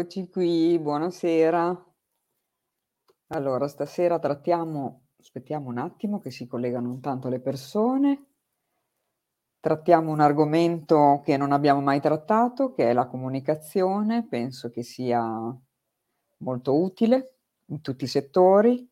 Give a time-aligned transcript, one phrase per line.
[0.00, 1.86] Eccoci qui, buonasera.
[3.26, 8.28] Allora, stasera trattiamo aspettiamo un attimo che si collegano intanto le persone.
[9.60, 14.26] Trattiamo un argomento che non abbiamo mai trattato, che è la comunicazione.
[14.26, 15.22] Penso che sia
[16.38, 17.34] molto utile
[17.66, 18.90] in tutti i settori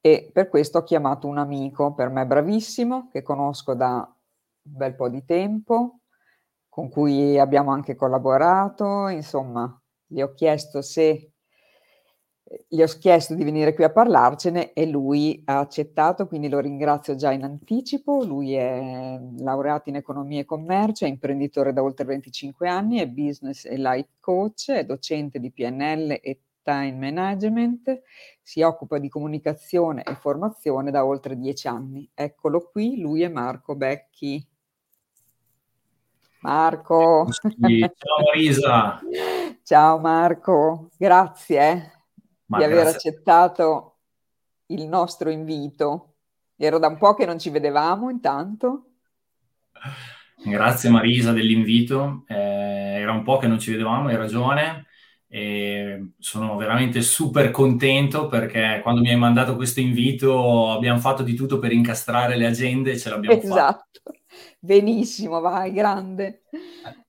[0.00, 4.94] e per questo ho chiamato un amico per me bravissimo, che conosco da un bel
[4.94, 6.02] po' di tempo,
[6.68, 9.76] con cui abbiamo anche collaborato, insomma,
[10.06, 11.30] gli ho chiesto se
[12.68, 17.16] gli ho chiesto di venire qui a parlarcene e lui ha accettato, quindi lo ringrazio
[17.16, 18.22] già in anticipo.
[18.24, 23.64] Lui è laureato in economia e commercio, è imprenditore da oltre 25 anni, è business
[23.64, 28.02] e life coach, è docente di PNL e time management,
[28.42, 32.08] si occupa di comunicazione e formazione da oltre 10 anni.
[32.14, 34.44] Eccolo qui, lui è Marco Becchi.
[36.40, 37.26] Marco.
[37.30, 39.00] Ciao Marisa.
[39.66, 42.04] Ciao Marco, grazie
[42.44, 43.10] Ma di aver grazie.
[43.10, 43.96] accettato
[44.66, 46.18] il nostro invito.
[46.54, 48.90] Era da un po' che non ci vedevamo intanto.
[50.44, 52.22] Grazie Marisa dell'invito.
[52.28, 54.86] Eh, era un po' che non ci vedevamo, hai ragione.
[55.26, 61.34] E sono veramente super contento perché quando mi hai mandato questo invito abbiamo fatto di
[61.34, 63.48] tutto per incastrare le agende e ce l'abbiamo fatta.
[63.48, 64.00] Esatto,
[64.60, 66.44] benissimo, vai, grande.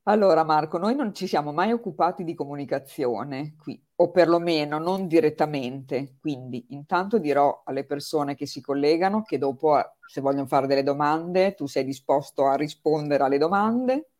[0.09, 6.15] Allora Marco, noi non ci siamo mai occupati di comunicazione qui, o perlomeno non direttamente,
[6.21, 10.83] quindi intanto dirò alle persone che si collegano che dopo, eh, se vogliono fare delle
[10.83, 14.11] domande, tu sei disposto a rispondere alle domande.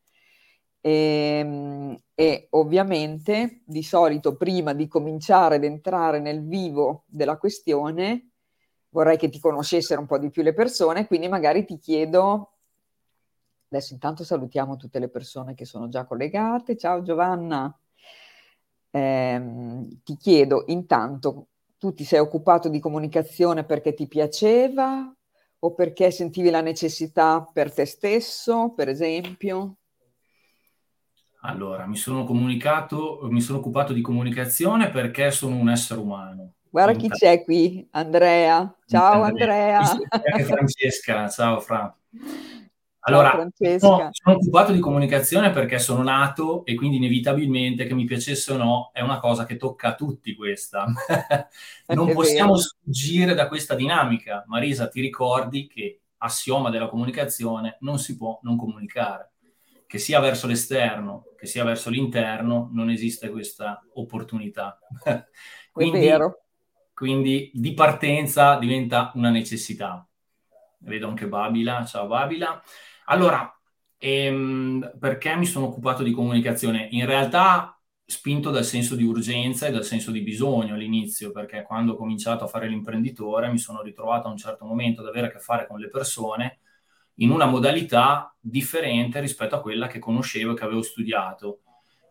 [0.81, 8.31] E, Ehm, e ovviamente di solito prima di cominciare ad entrare nel vivo della questione
[8.89, 12.56] vorrei che ti conoscessero un po' di più le persone, quindi magari ti chiedo,
[13.69, 16.77] adesso intanto salutiamo tutte le persone che sono già collegate.
[16.77, 17.73] Ciao Giovanna,
[18.91, 21.47] Ehm, ti chiedo intanto,
[21.77, 25.13] tu ti sei occupato di comunicazione perché ti piaceva
[25.59, 29.77] o perché sentivi la necessità per te stesso, per esempio?
[31.41, 36.53] Allora, mi sono comunicato, mi sono occupato di comunicazione perché sono un essere umano.
[36.69, 38.75] Guarda chi c'è qui, Andrea.
[38.85, 39.79] Ciao Andrea.
[39.79, 41.95] Anche Francesca, ciao Fra.
[43.07, 43.47] Allora,
[43.77, 48.57] sono, sono occupato di comunicazione perché sono nato e quindi inevitabilmente, che mi piacesse o
[48.57, 50.85] no, è una cosa che tocca a tutti questa.
[51.87, 52.63] Non possiamo vero.
[52.63, 54.43] sfuggire da questa dinamica.
[54.47, 59.31] Marisa, ti ricordi che assioma della comunicazione non si può non comunicare.
[59.85, 64.77] Che sia verso l'esterno, che sia verso l'interno, non esiste questa opportunità.
[65.07, 65.25] È
[65.71, 66.41] Quindi, vero.
[66.93, 70.05] quindi di partenza diventa una necessità.
[70.79, 72.61] Vedo anche Babila, ciao Babila.
[73.09, 73.49] Allora,
[73.97, 76.87] ehm, perché mi sono occupato di comunicazione?
[76.91, 77.71] In realtà
[78.05, 82.43] spinto dal senso di urgenza e dal senso di bisogno all'inizio, perché quando ho cominciato
[82.43, 85.67] a fare l'imprenditore mi sono ritrovato a un certo momento ad avere a che fare
[85.67, 86.59] con le persone
[87.15, 91.61] in una modalità differente rispetto a quella che conoscevo e che avevo studiato.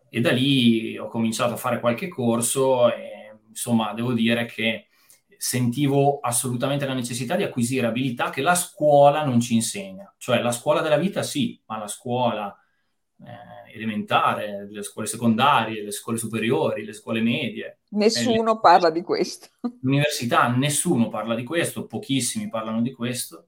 [0.09, 4.86] E da lì ho cominciato a fare qualche corso e insomma devo dire che
[5.39, 10.13] sentivo assolutamente la necessità di acquisire abilità che la scuola non ci insegna.
[10.17, 12.55] Cioè la scuola della vita sì, ma la scuola
[13.23, 17.79] eh, elementare, le scuole secondarie, le scuole superiori, le scuole medie,
[18.13, 19.49] eh, Nessuno parla di questo.
[19.79, 23.47] l'università, nessuno parla di questo, pochissimi parlano di questo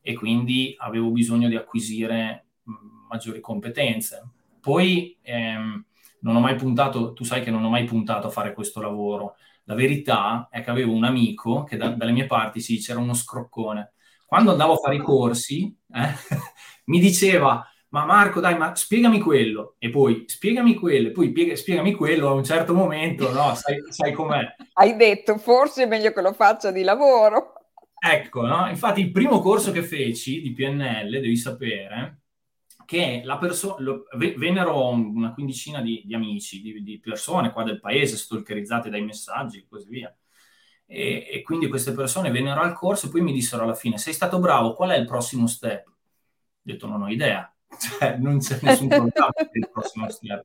[0.00, 2.72] e quindi avevo bisogno di acquisire mh,
[3.08, 4.22] maggiori competenze.
[4.60, 5.84] Poi ehm,
[6.20, 9.36] non ho mai puntato, tu sai che non ho mai puntato a fare questo lavoro.
[9.64, 13.14] La verità è che avevo un amico che da- dalle mie parti sì, c'era uno
[13.14, 13.92] scroccone.
[14.26, 16.14] Quando andavo a fare i corsi, eh,
[16.86, 21.54] mi diceva: Ma Marco, dai, ma spiegami quello, e poi spiegami quello, e poi piega-
[21.56, 23.54] spiegami quello a un certo momento, no?
[23.54, 24.42] Sai, sai com'è.
[24.74, 27.52] Hai detto, forse è meglio che lo faccia di lavoro.
[28.04, 28.68] Ecco, no?
[28.68, 32.21] Infatti il primo corso che feci di PNL, devi sapere,
[32.84, 37.62] che la perso- lo- ve- vennero una quindicina di, di amici, di, di persone qua
[37.64, 40.14] del paese, stalkerizzate dai messaggi e così via.
[40.86, 44.12] E, e quindi queste persone vennero al corso e poi mi dissero alla fine, sei
[44.12, 45.86] stato bravo, qual è il prossimo step?
[45.86, 45.92] Ho
[46.62, 49.12] detto, non ho idea, cioè non c'è nessun per
[49.52, 50.44] il prossimo step.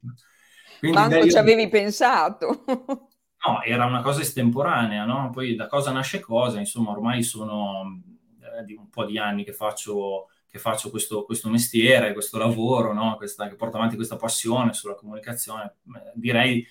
[0.80, 2.64] Quindi Manco ci avevi pensato.
[3.46, 5.30] No, era una cosa estemporanea, no?
[5.32, 8.02] Poi da cosa nasce cosa, insomma, ormai sono
[8.42, 13.16] eh, un po' di anni che faccio, che faccio questo, questo mestiere, questo lavoro, no?
[13.16, 15.76] Questa- che porto avanti questa passione sulla comunicazione.
[15.96, 16.68] Eh, direi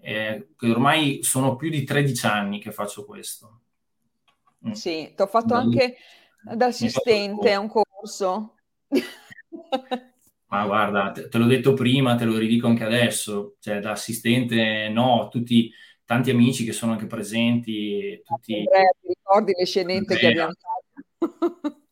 [0.00, 3.60] eh, che ormai sono più di 13 anni che faccio questo.
[4.66, 4.72] Mm.
[4.72, 5.96] Sì, ti ho fatto Da anche
[6.42, 8.54] da assistente a un corso.
[10.46, 14.88] Ma guarda, te, te l'ho detto prima, te lo ridico anche adesso, cioè da assistente
[14.88, 15.72] no, tutti
[16.04, 18.58] tanti amici che sono anche presenti, tutti...
[18.58, 20.18] Andrea, ti ricordi le scenette Andrea.
[20.18, 20.52] che abbiamo
[21.18, 21.78] fatto?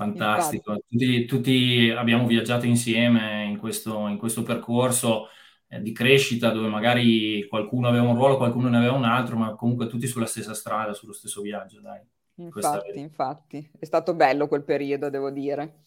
[0.00, 5.26] Fantastico, tutti, tutti, abbiamo viaggiato insieme in questo, in questo percorso
[5.68, 9.54] eh, di crescita dove magari qualcuno aveva un ruolo, qualcuno ne aveva un altro, ma
[9.54, 12.00] comunque tutti sulla stessa strada, sullo stesso viaggio, dai.
[12.36, 15.84] Infatti, infatti, è stato bello quel periodo, devo dire.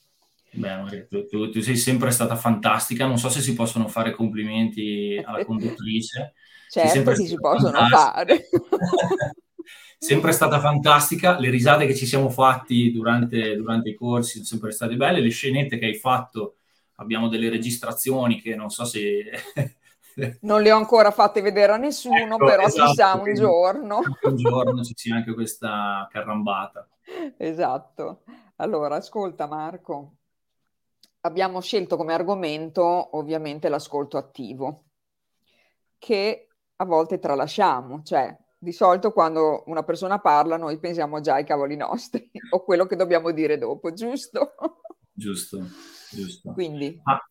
[0.51, 5.19] Beh, tu, tu, tu, sei sempre stata fantastica, non so se si possono fare complimenti
[5.25, 6.33] alla conduttrice.
[6.69, 8.47] certo che si possono fare.
[10.03, 14.71] sempre stata fantastica, le risate che ci siamo fatti durante, durante, i corsi sono sempre
[14.71, 16.55] state belle, le scenette che hai fatto,
[16.95, 19.31] abbiamo delle registrazioni che non so se...
[20.41, 24.01] non le ho ancora fatte vedere a nessuno, ecco, però esatto, chissà un giorno.
[24.23, 26.85] Un giorno ci sia anche questa carrambata.
[27.37, 28.23] Esatto.
[28.57, 30.15] Allora, ascolta Marco,
[31.21, 34.83] abbiamo scelto come argomento ovviamente l'ascolto attivo,
[35.97, 41.45] che a volte tralasciamo, cioè di solito quando una persona parla noi pensiamo già ai
[41.45, 44.55] cavoli nostri o quello che dobbiamo dire dopo, giusto?
[45.11, 45.67] Giusto,
[46.11, 46.53] giusto.
[46.53, 46.99] Quindi...
[47.03, 47.21] Ah,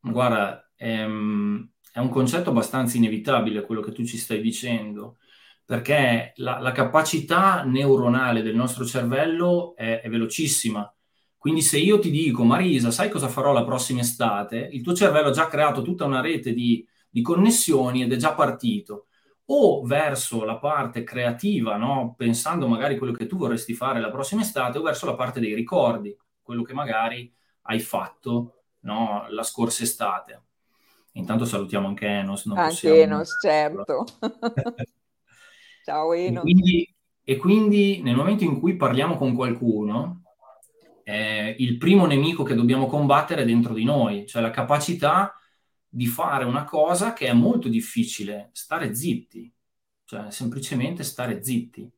[0.00, 5.18] guarda, ehm, è un concetto abbastanza inevitabile quello che tu ci stai dicendo,
[5.64, 10.92] perché la, la capacità neuronale del nostro cervello è, è velocissima
[11.38, 14.68] quindi se io ti dico, Marisa, sai cosa farò la prossima estate?
[14.72, 18.34] Il tuo cervello ha già creato tutta una rete di, di connessioni ed è già
[18.34, 19.06] partito.
[19.50, 22.14] O verso la parte creativa, no?
[22.16, 25.40] pensando magari a quello che tu vorresti fare la prossima estate, o verso la parte
[25.40, 29.26] dei ricordi, quello che magari hai fatto no?
[29.30, 30.42] la scorsa estate.
[31.12, 32.46] Intanto salutiamo anche Enos.
[32.46, 32.96] Non anche possiamo...
[32.96, 34.04] Enos, certo.
[35.84, 36.38] Ciao Enos.
[36.38, 40.22] E quindi, e quindi nel momento in cui parliamo con qualcuno,
[41.02, 45.32] eh, il primo nemico che dobbiamo combattere è dentro di noi, cioè la capacità
[45.88, 49.52] di fare una cosa che è molto difficile, stare zitti,
[50.04, 51.90] cioè semplicemente stare zitti.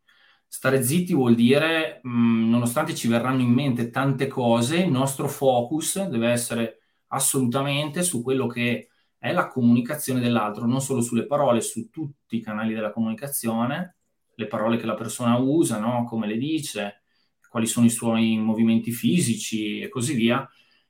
[0.47, 5.29] Stare zitti vuol dire, mh, mm, nonostante ci verranno in mente tante cose, il nostro
[5.29, 11.61] focus deve essere assolutamente su quello che è la comunicazione dell'altro, non solo sulle parole,
[11.61, 13.97] su tutti i canali della comunicazione,
[14.35, 16.05] le parole che la persona usa, no?
[16.05, 17.03] come le dice,
[17.49, 20.49] quali sono i suoi movimenti fisici e così via,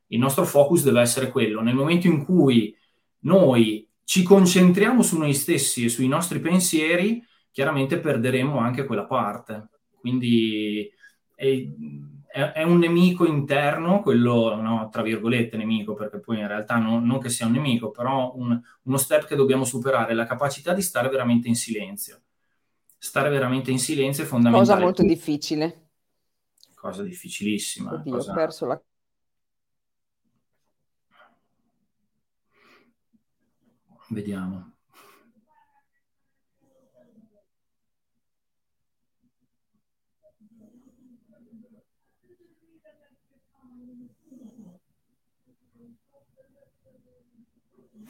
[0.08, 1.60] il nostro focus deve essere quello.
[1.60, 2.74] Nel momento in cui
[3.20, 9.68] noi ci concentriamo su noi stessi e sui nostri pensieri, chiaramente perderemo anche quella parte.
[9.98, 10.90] Quindi
[11.34, 11.66] è,
[12.26, 17.18] è, un nemico interno, quello, no, tra virgolette, nemico, perché poi in realtà no, non
[17.18, 21.08] che sia un nemico, però un, uno step che dobbiamo superare, la capacità di stare
[21.08, 22.22] veramente in silenzio.
[22.98, 24.66] Stare veramente in silenzio è fondamentale.
[24.66, 25.90] Cosa molto difficile
[26.80, 27.92] cosa difficilissima.
[27.92, 28.30] Oddio, cosa...
[28.30, 28.82] ho perso la...
[34.10, 34.72] Vediamo.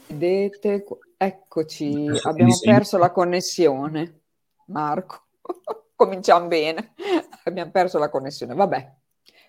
[0.09, 0.85] Vedete,
[1.17, 4.23] eccoci, abbiamo perso la connessione.
[4.67, 5.27] Marco,
[5.95, 6.95] cominciamo bene
[7.45, 8.55] abbiamo perso la connessione.
[8.55, 8.93] Vabbè,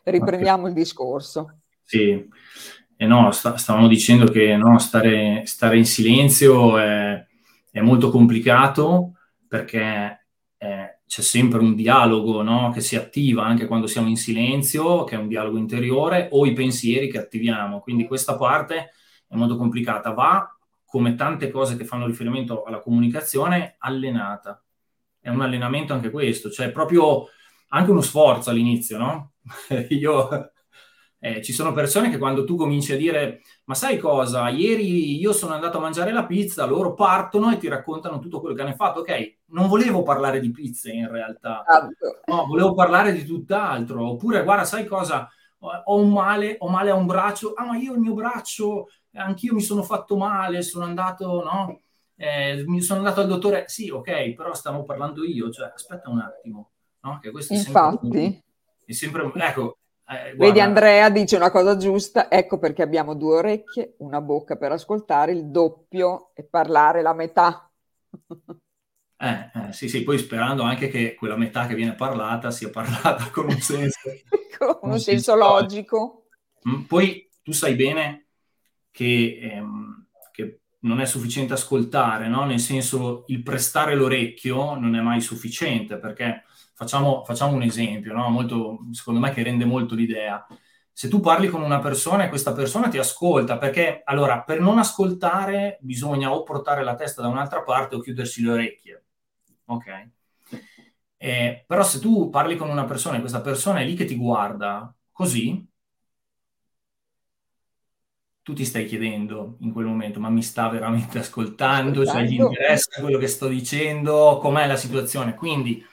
[0.04, 1.62] riprendiamo il discorso.
[1.84, 2.28] Sì,
[3.02, 7.26] eh no, sta, stavamo dicendo che no, stare, stare, in silenzio è,
[7.72, 9.14] è, molto complicato
[9.48, 15.04] perché eh, c'è sempre un dialogo no, che si attiva anche quando siamo in silenzio,
[15.04, 17.80] che è un dialogo interiore, o i pensieri che attiviamo.
[17.80, 18.92] Quindi questa parte
[19.28, 20.12] è molto complicata.
[20.12, 20.56] Va,
[20.86, 24.64] come tante cose che fanno riferimento alla comunicazione, allenata.
[25.20, 27.26] È un allenamento anche questo, cioè proprio
[27.70, 29.32] anche uno sforzo all'inizio, no?
[29.90, 30.51] io,
[31.24, 35.32] eh, ci sono persone che quando tu cominci a dire, ma sai cosa, ieri io
[35.32, 38.74] sono andato a mangiare la pizza, loro partono e ti raccontano tutto quello che hanno
[38.74, 39.02] fatto.
[39.02, 42.22] Ok, non volevo parlare di pizze in realtà, esatto.
[42.26, 44.10] no, volevo parlare di tutt'altro.
[44.10, 47.94] Oppure, guarda, sai cosa, ho un male, ho male a un braccio, ah ma io
[47.94, 51.82] il mio braccio, anch'io mi sono fatto male, sono andato, no?
[52.16, 56.20] Eh, mi sono andato al dottore, sì, ok, però stavo parlando io, cioè aspetta un
[56.20, 57.20] attimo No?
[57.20, 58.44] Che questo Infatti.
[58.86, 59.78] È sempre, un, ecco,
[60.12, 64.72] eh, Vedi Andrea dice una cosa giusta, ecco perché abbiamo due orecchie, una bocca per
[64.72, 67.72] ascoltare, il doppio e parlare la metà.
[69.18, 73.30] Eh, eh, sì, sì, poi sperando anche che quella metà che viene parlata sia parlata
[73.30, 74.00] con un senso,
[74.58, 76.26] con un, un senso logico.
[76.68, 78.26] Mm, poi tu sai bene
[78.90, 82.46] che, ehm, che non è sufficiente ascoltare, no?
[82.46, 86.44] nel senso il prestare l'orecchio non è mai sufficiente perché
[86.82, 88.28] Facciamo, facciamo un esempio, no?
[88.30, 90.44] molto, secondo me che rende molto l'idea.
[90.92, 94.80] se tu parli con una persona e questa persona ti ascolta, perché allora per non
[94.80, 99.06] ascoltare bisogna o portare la testa da un'altra parte o chiudersi le orecchie,
[99.66, 100.10] ok?
[101.18, 104.16] Eh, però se tu parli con una persona e questa persona è lì che ti
[104.16, 105.64] guarda così,
[108.44, 112.06] tu ti stai chiedendo in quel momento, ma mi sta veramente ascoltando?
[112.06, 114.40] Cioè gli interessa quello che sto dicendo?
[114.42, 115.36] Com'è la situazione?
[115.36, 115.86] Quindi,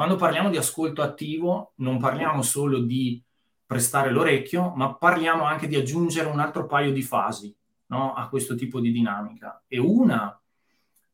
[0.00, 3.22] quando parliamo di ascolto attivo, non parliamo solo di
[3.66, 7.54] prestare l'orecchio, ma parliamo anche di aggiungere un altro paio di fasi
[7.88, 8.14] no?
[8.14, 9.62] a questo tipo di dinamica.
[9.68, 10.40] E una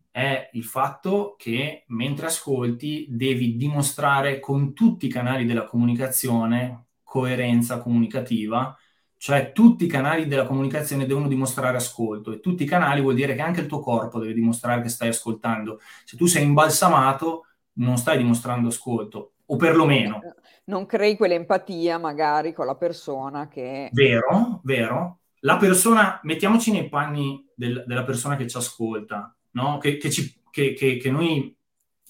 [0.09, 7.79] è il fatto che mentre ascolti devi dimostrare con tutti i canali della comunicazione coerenza
[7.79, 8.79] comunicativa,
[9.17, 13.35] cioè tutti i canali della comunicazione devono dimostrare ascolto e tutti i canali vuol dire
[13.35, 15.81] che anche il tuo corpo deve dimostrare che stai ascoltando.
[16.05, 17.46] Se tu sei imbalsamato
[17.77, 20.21] non stai dimostrando ascolto, o perlomeno
[20.67, 23.89] non crei quell'empatia magari con la persona che...
[23.93, 25.21] Vero, vero.
[25.41, 29.79] La persona, mettiamoci nei panni del, della persona che ci ascolta, no?
[29.79, 31.57] che, che, ci, che, che, noi,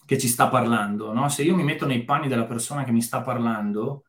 [0.04, 1.12] che ci sta parlando.
[1.12, 1.28] No?
[1.28, 4.04] Se io mi metto nei panni della persona che mi sta parlando,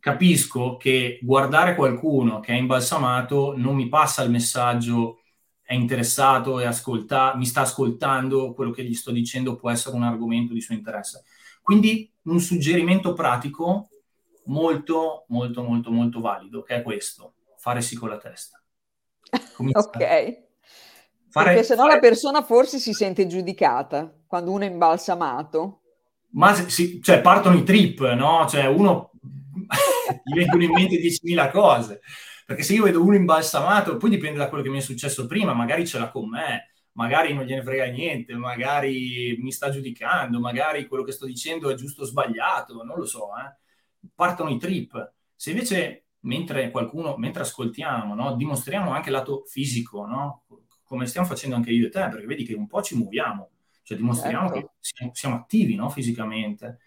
[0.00, 5.20] capisco che guardare qualcuno che è imbalsamato non mi passa il messaggio
[5.64, 10.02] è interessato e ascolta, mi sta ascoltando, quello che gli sto dicendo può essere un
[10.02, 11.24] argomento di suo interesse.
[11.62, 13.88] Quindi un suggerimento pratico
[14.44, 18.62] molto, molto, molto, molto valido, che è questo, fare sì con la testa.
[19.54, 20.42] Comincia ok.
[21.30, 21.94] Fare, Perché se no fare...
[21.94, 25.80] la persona forse si sente giudicata quando uno è imbalsamato.
[26.32, 28.46] Ma si, cioè, partono i trip, no?
[28.46, 29.12] Cioè uno
[30.24, 32.00] gli vengono in mente 10.000 cose.
[32.44, 35.54] Perché se io vedo uno imbalsamato, poi dipende da quello che mi è successo prima,
[35.54, 40.86] magari ce l'ha con me, magari non gliene frega niente, magari mi sta giudicando, magari
[40.86, 44.08] quello che sto dicendo è giusto o sbagliato, non lo so, eh.
[44.14, 45.12] partono i trip.
[45.34, 50.44] Se invece mentre qualcuno, mentre ascoltiamo, no, dimostriamo anche il lato fisico, no?
[50.84, 53.50] come stiamo facendo anche io e te, perché vedi che un po' ci muoviamo,
[53.82, 54.60] cioè dimostriamo certo.
[54.60, 56.78] che siamo, siamo attivi no, fisicamente.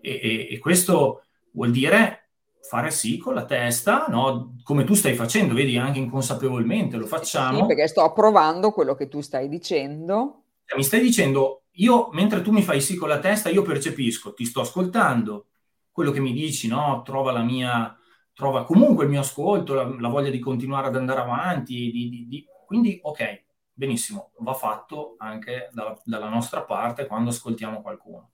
[0.00, 2.21] E, e, e questo vuol dire
[2.68, 4.54] fare sì con la testa, no?
[4.62, 7.58] come tu stai facendo, vedi anche inconsapevolmente, lo facciamo.
[7.58, 10.44] Sì, perché sto approvando quello che tu stai dicendo.
[10.64, 14.32] Cioè, mi stai dicendo, io mentre tu mi fai sì con la testa, io percepisco,
[14.32, 15.48] ti sto ascoltando,
[15.90, 17.02] quello che mi dici, no?
[17.04, 17.96] Trova la mia,
[18.32, 22.26] trova comunque il mio ascolto, la, la voglia di continuare ad andare avanti, di, di,
[22.26, 22.46] di...
[22.64, 28.30] quindi ok, benissimo, va fatto anche dalla, dalla nostra parte quando ascoltiamo qualcuno.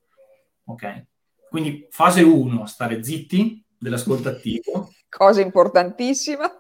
[0.64, 1.06] Ok?
[1.48, 4.90] Quindi fase 1, stare zitti, dell'ascolto attivo.
[5.08, 6.50] Cosa importantissima.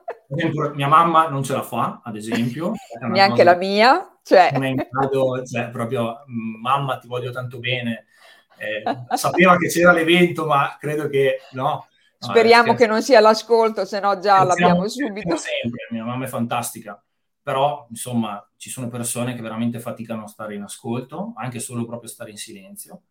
[0.74, 2.72] Mia mamma non ce la fa, ad esempio.
[3.00, 4.18] Neanche la mia.
[4.22, 4.50] Cioè.
[4.52, 8.06] Non è in grado, cioè, proprio, mm, mamma ti voglio tanto bene.
[8.58, 8.82] Eh,
[9.16, 11.86] sapeva che c'era l'evento, ma credo che no.
[12.18, 15.36] Speriamo no, che non sia l'ascolto, se no già l'abbiamo subito.
[15.36, 17.00] Sempre, mia mamma è fantastica.
[17.42, 22.10] Però, insomma, ci sono persone che veramente faticano a stare in ascolto, anche solo proprio
[22.10, 23.02] stare in silenzio.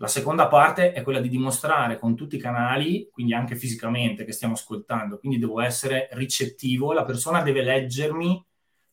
[0.00, 4.32] La seconda parte è quella di dimostrare con tutti i canali, quindi anche fisicamente che
[4.32, 8.46] stiamo ascoltando, quindi devo essere ricettivo, la persona deve leggermi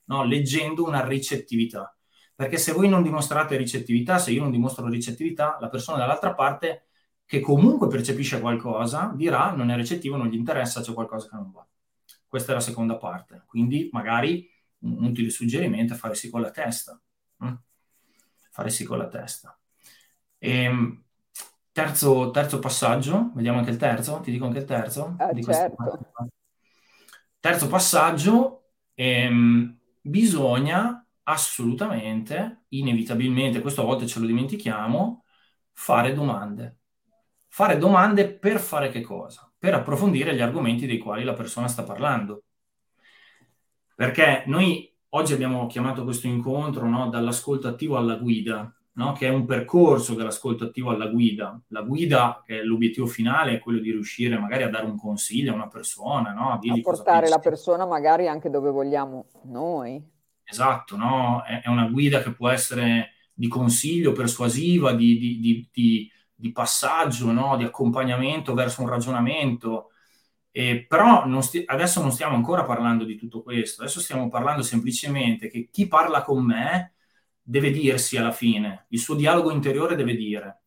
[0.08, 1.96] no, leggendo una ricettività.
[2.36, 6.88] Perché se voi non dimostrate ricettività, se io non dimostro ricettività, la persona dall'altra parte
[7.26, 11.52] che comunque percepisce qualcosa dirà non è ricettivo, non gli interessa, c'è qualcosa che non
[11.52, 11.66] va.
[12.28, 13.44] Questa è la seconda parte.
[13.48, 14.46] Quindi magari
[14.80, 17.00] un utile suggerimento è fare sì con la testa.
[17.38, 17.54] Hm?
[18.52, 19.57] Fare sì con la testa.
[20.38, 21.04] E, ehm,
[21.72, 25.16] terzo, terzo, passaggio, vediamo anche il terzo, ti dico anche il terzo.
[25.18, 26.00] Ah, certo.
[27.40, 35.24] Terzo passaggio, ehm, bisogna assolutamente, inevitabilmente, questo a volte ce lo dimentichiamo,
[35.74, 36.80] fare domande.
[37.48, 39.52] Fare domande per fare che cosa?
[39.58, 42.44] Per approfondire gli argomenti dei quali la persona sta parlando.
[43.96, 49.14] Perché noi oggi abbiamo chiamato questo incontro no, dall'ascolto attivo alla guida no?
[49.14, 51.60] che è un percorso dell'ascolto attivo alla guida.
[51.68, 55.52] La guida, che è l'obiettivo finale, è quello di riuscire magari a dare un consiglio
[55.52, 56.50] a una persona, no?
[56.50, 60.04] a, a portare la persona magari anche dove vogliamo noi.
[60.44, 61.44] Esatto, no?
[61.46, 67.32] è, è, una guida che può essere di consiglio, persuasiva, di, di, di, di, passaggio,
[67.32, 67.56] no?
[67.56, 69.92] di accompagnamento verso un ragionamento.
[70.50, 74.64] Eh, però non sti- adesso non stiamo ancora parlando di tutto questo, adesso stiamo parlando
[74.64, 76.94] semplicemente che chi parla con me
[77.50, 80.64] deve dirsi alla fine, il suo dialogo interiore deve dire,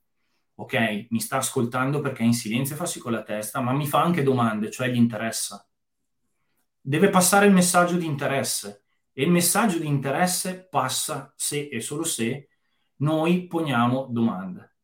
[0.55, 3.73] ok, mi sta ascoltando perché è in silenzio e fa sì con la testa, ma
[3.73, 5.69] mi fa anche domande, cioè gli interessa.
[6.81, 12.03] Deve passare il messaggio di interesse e il messaggio di interesse passa se e solo
[12.03, 12.49] se
[12.97, 14.77] noi poniamo domande.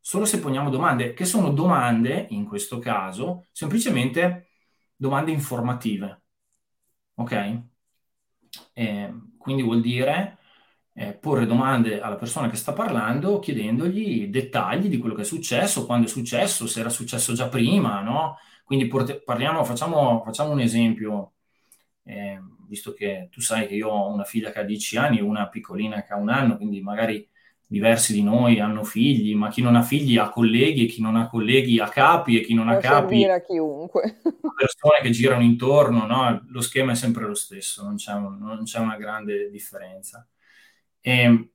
[0.00, 4.50] Solo se poniamo domande, che sono domande, in questo caso, semplicemente
[4.94, 6.22] domande informative.
[7.14, 7.62] Ok?
[8.74, 10.37] Eh, quindi vuol dire
[10.98, 15.86] eh, porre domande alla persona che sta parlando chiedendogli dettagli di quello che è successo,
[15.86, 18.36] quando è successo, se era successo già prima, no?
[18.64, 21.34] Quindi porte- parliamo, facciamo, facciamo, un esempio,
[22.02, 25.22] eh, visto che tu sai che io ho una figlia che ha 10 anni e
[25.22, 27.26] una piccolina che ha un anno, quindi magari
[27.64, 31.14] diversi di noi hanno figli, ma chi non ha figli ha colleghi e chi non
[31.14, 34.20] ha colleghi ha capi e chi non Può ha capi a chiunque.
[34.56, 36.44] persone che girano intorno, no?
[36.48, 40.26] lo schema è sempre lo stesso, non c'è, un, non c'è una grande differenza.
[41.00, 41.50] E, ehm,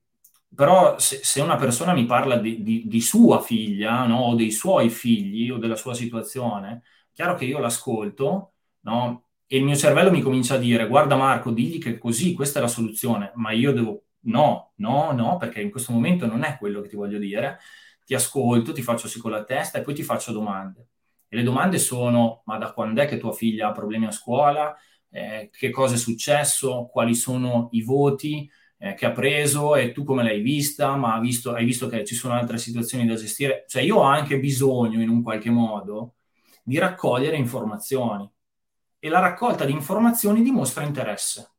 [0.56, 4.20] però se, se, una persona mi parla di, di, di sua figlia no?
[4.20, 9.26] o dei suoi figli o della sua situazione, chiaro che io l'ascolto no?
[9.48, 12.62] e il mio cervello mi comincia a dire guarda Marco, digli che così, questa è
[12.62, 16.82] la soluzione, ma io devo no, no, no, perché in questo momento non è quello
[16.82, 17.60] che ti voglio dire.
[18.06, 20.88] Ti ascolto, ti faccio sì con la testa e poi ti faccio domande.
[21.28, 24.76] E le domande sono, ma da quando è che tua figlia ha problemi a scuola?
[25.10, 26.90] Eh, che cosa è successo?
[26.92, 28.50] Quali sono i voti
[28.84, 29.78] eh, che ha preso?
[29.78, 30.98] E tu come l'hai vista?
[30.98, 33.64] Ma visto, hai visto che ci sono altre situazioni da gestire?
[33.66, 36.16] Cioè io ho anche bisogno, in un qualche modo,
[36.62, 38.30] di raccogliere informazioni.
[39.00, 41.52] E la raccolta di informazioni dimostra interesse.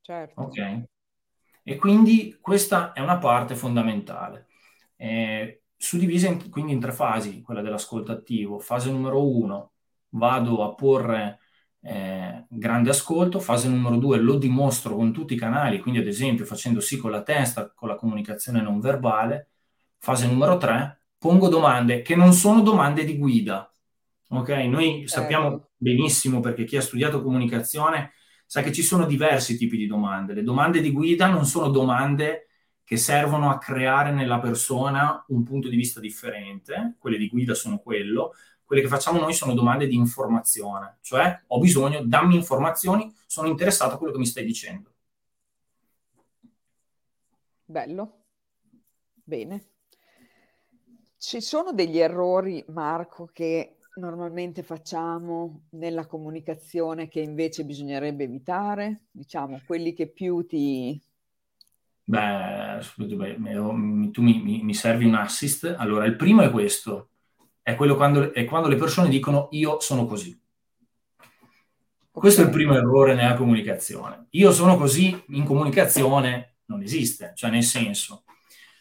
[0.00, 0.40] Certo.
[0.40, 0.82] Ok.
[1.62, 4.48] E quindi questa è una parte fondamentale.
[4.96, 8.58] Eh, suddivisa in, quindi in tre fasi, quella dell'ascolto attivo.
[8.58, 9.74] Fase numero uno,
[10.08, 11.38] vado a porre
[11.84, 13.38] eh, grande ascolto.
[13.38, 17.10] Fase numero due, lo dimostro con tutti i canali, quindi ad esempio facendo sì con
[17.10, 19.50] la testa, con la comunicazione non verbale.
[19.98, 23.68] Fase numero tre, pongo domande che non sono domande di guida.
[24.28, 25.70] Ok, noi sappiamo certo.
[25.76, 28.12] benissimo perché chi ha studiato comunicazione
[28.46, 30.34] sa che ci sono diversi tipi di domande.
[30.34, 32.48] Le domande di guida non sono domande
[32.84, 37.78] che servono a creare nella persona un punto di vista differente, quelle di guida sono
[37.78, 43.48] quello, quelle che facciamo noi sono domande di informazione, cioè ho bisogno, dammi informazioni, sono
[43.48, 44.92] interessato a quello che mi stai dicendo.
[47.64, 48.24] Bello,
[49.22, 49.68] bene.
[51.16, 59.04] Ci sono degli errori, Marco, che normalmente facciamo nella comunicazione che invece bisognerebbe evitare?
[59.10, 61.00] Diciamo, quelli che più ti...
[62.06, 65.74] Beh, tu mi, mi, mi servi un assist.
[65.78, 67.12] Allora, il primo è questo,
[67.64, 70.38] è, quello quando, è quando le persone dicono io sono così.
[72.10, 74.26] Questo è il primo errore nella comunicazione.
[74.30, 78.24] Io sono così, in comunicazione non esiste, cioè nel senso,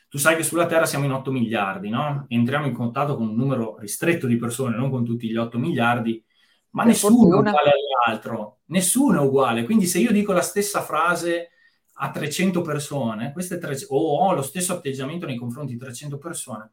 [0.09, 2.25] tu sai che sulla Terra siamo in 8 miliardi, no?
[2.27, 6.23] Entriamo in contatto con un numero ristretto di persone, non con tutti gli 8 miliardi,
[6.71, 7.49] ma per nessuno fortuna.
[7.49, 7.71] è uguale
[8.05, 9.63] all'altro, nessuno è uguale.
[9.63, 11.51] Quindi se io dico la stessa frase
[11.93, 16.71] a 300 persone, queste tre, o ho lo stesso atteggiamento nei confronti di 300 persone,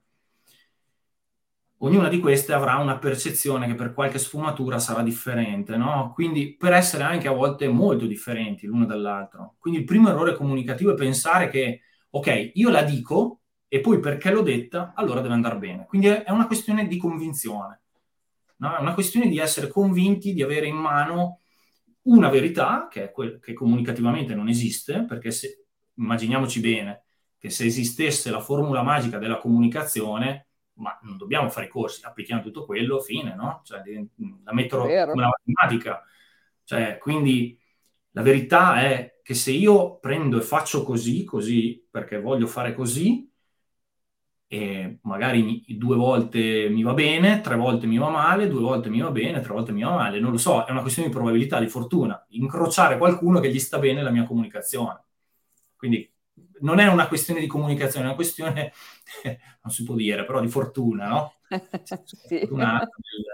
[1.83, 6.13] ognuna di queste avrà una percezione che per qualche sfumatura sarà differente, no?
[6.15, 9.57] Quindi per essere anche a volte molto differenti l'uno dall'altro.
[9.59, 14.31] Quindi il primo errore comunicativo è pensare che ok, io la dico e poi perché
[14.31, 15.87] l'ho detta, allora deve andare bene.
[15.87, 17.81] Quindi è una questione di convinzione,
[18.57, 18.77] no?
[18.77, 21.41] è una questione di essere convinti di avere in mano
[22.03, 27.05] una verità che, è quel, che comunicativamente non esiste, perché se, immaginiamoci bene
[27.39, 30.49] che se esistesse la formula magica della comunicazione,
[30.81, 33.61] ma non dobbiamo fare i corsi, applichiamo tutto quello, fine, no?
[33.65, 33.83] Cioè,
[34.45, 36.03] la metto come la matematica.
[36.65, 37.59] Cioè, quindi
[38.13, 43.31] la verità è che se io prendo e faccio così, così, perché voglio fare così,
[44.53, 49.01] e magari due volte mi va bene, tre volte mi va male, due volte mi
[49.01, 51.61] va bene, tre volte mi va male, non lo so, è una questione di probabilità,
[51.61, 55.05] di fortuna, incrociare qualcuno che gli sta bene la mia comunicazione.
[55.77, 56.13] Quindi
[56.61, 58.73] non è una questione di comunicazione, è una questione,
[59.63, 61.35] non si può dire, però di fortuna, no?
[62.05, 62.39] sì.
[62.41, 62.89] Fortunata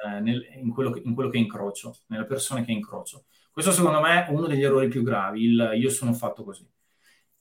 [0.05, 3.25] nel, nel, in, quello che, in quello che incrocio, nelle persone che incrocio.
[3.51, 6.69] Questo secondo me è uno degli errori più gravi, il io sono fatto così.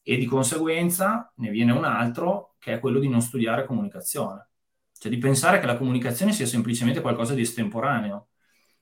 [0.01, 4.49] E di conseguenza ne viene un altro che è quello di non studiare comunicazione.
[4.97, 8.29] Cioè di pensare che la comunicazione sia semplicemente qualcosa di estemporaneo.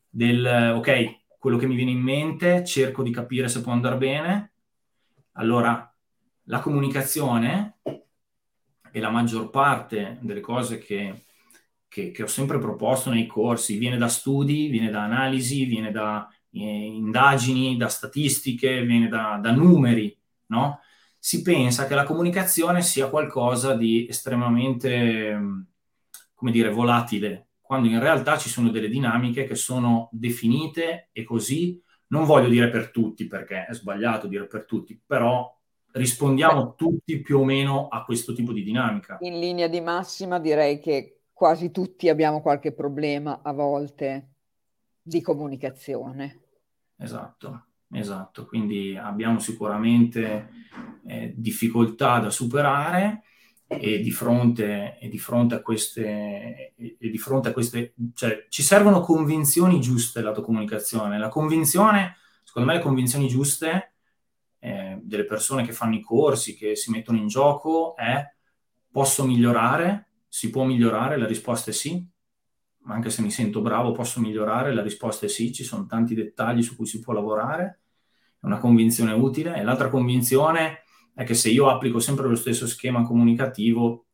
[0.09, 4.53] Del, ok, quello che mi viene in mente, cerco di capire se può andare bene.
[5.33, 5.92] Allora,
[6.45, 7.77] la comunicazione
[8.91, 11.25] e la maggior parte delle cose che,
[11.87, 16.27] che, che ho sempre proposto nei corsi viene da studi, viene da analisi, viene da
[16.51, 20.15] indagini, da statistiche, viene da, da numeri,
[20.47, 20.79] no?
[21.17, 25.39] Si pensa che la comunicazione sia qualcosa di estremamente,
[26.33, 31.81] come dire, volatile, quando in realtà ci sono delle dinamiche che sono definite e così,
[32.07, 35.49] non voglio dire per tutti perché è sbagliato dire per tutti, però
[35.93, 39.17] rispondiamo Beh, tutti più o meno a questo tipo di dinamica.
[39.21, 44.29] In linea di massima direi che quasi tutti abbiamo qualche problema a volte
[45.01, 46.41] di comunicazione.
[46.97, 48.45] Esatto, esatto.
[48.45, 50.49] Quindi abbiamo sicuramente
[51.05, 53.23] eh, difficoltà da superare
[53.67, 58.61] e di fronte, e di fronte a queste, e di fronte a queste, cioè ci
[58.61, 61.17] servono convinzioni giuste lato comunicazione.
[61.17, 63.92] La convinzione, secondo me, le convinzioni giuste
[65.03, 68.25] delle persone che fanno i corsi, che si mettono in gioco, è
[68.91, 70.09] posso migliorare?
[70.27, 71.17] Si può migliorare?
[71.17, 72.05] La risposta è sì.
[72.85, 74.73] Ma anche se mi sento bravo, posso migliorare?
[74.73, 75.53] La risposta è sì.
[75.53, 77.81] Ci sono tanti dettagli su cui si può lavorare.
[78.39, 79.55] È una convinzione utile.
[79.55, 84.05] E l'altra convinzione è che se io applico sempre lo stesso schema comunicativo,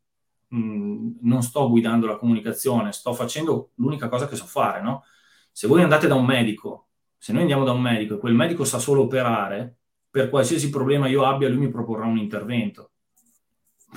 [0.50, 5.04] mh, non sto guidando la comunicazione, sto facendo l'unica cosa che so fare, no?
[5.52, 8.64] Se voi andate da un medico, se noi andiamo da un medico e quel medico
[8.64, 9.79] sa solo operare,
[10.10, 12.92] per qualsiasi problema io abbia, lui mi proporrà un intervento.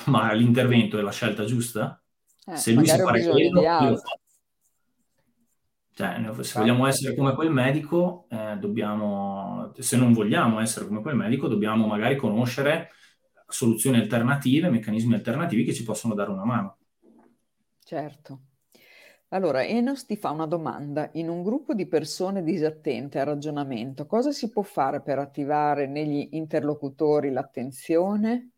[0.07, 2.03] Ma l'intervento è la scelta giusta?
[2.46, 4.20] Eh, se lui sa fare quello, io faccio.
[5.94, 11.16] Cioè, se vogliamo essere come quel medico, eh, dobbiamo, se non vogliamo essere come quel
[11.16, 12.90] medico, dobbiamo magari conoscere
[13.46, 16.79] soluzioni alternative, meccanismi alternativi che ci possono dare una mano.
[17.85, 18.40] Certo.
[19.33, 21.09] Allora, Enos ti fa una domanda.
[21.14, 26.29] In un gruppo di persone disattente al ragionamento, cosa si può fare per attivare negli
[26.33, 28.51] interlocutori l'attenzione?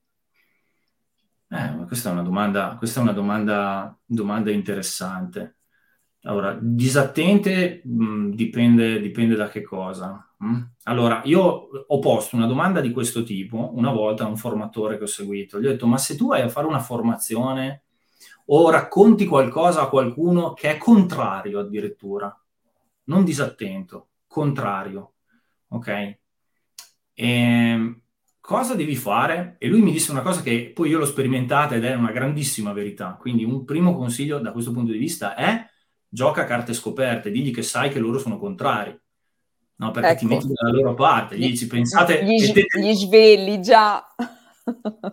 [1.49, 5.59] Eh, questa è una domanda, questa è una domanda, domanda interessante.
[6.23, 10.29] Allora, disattente mh, dipende, dipende, da che cosa.
[10.39, 10.61] Mh?
[10.85, 15.05] Allora, io ho posto una domanda di questo tipo una volta a un formatore che
[15.05, 15.61] ho seguito.
[15.61, 17.84] Gli ho detto, ma se tu vai a fare una formazione
[18.47, 22.37] o racconti qualcosa a qualcuno che è contrario addirittura,
[23.05, 25.15] non disattento, contrario,
[25.69, 25.89] ok?
[25.89, 26.19] E,
[27.15, 28.01] ehm,
[28.41, 29.57] cosa devi fare?
[29.59, 32.73] E lui mi disse una cosa che poi io l'ho sperimentata ed è una grandissima
[32.73, 33.17] verità.
[33.19, 35.67] Quindi un primo consiglio da questo punto di vista è
[36.09, 38.99] gioca a carte scoperte, digli che sai che loro sono contrari.
[39.77, 40.19] No, perché ecco.
[40.19, 42.25] ti metti dalla loro parte, gli dici pensate...
[42.25, 42.67] Gli, te...
[42.79, 44.07] gli svegli già.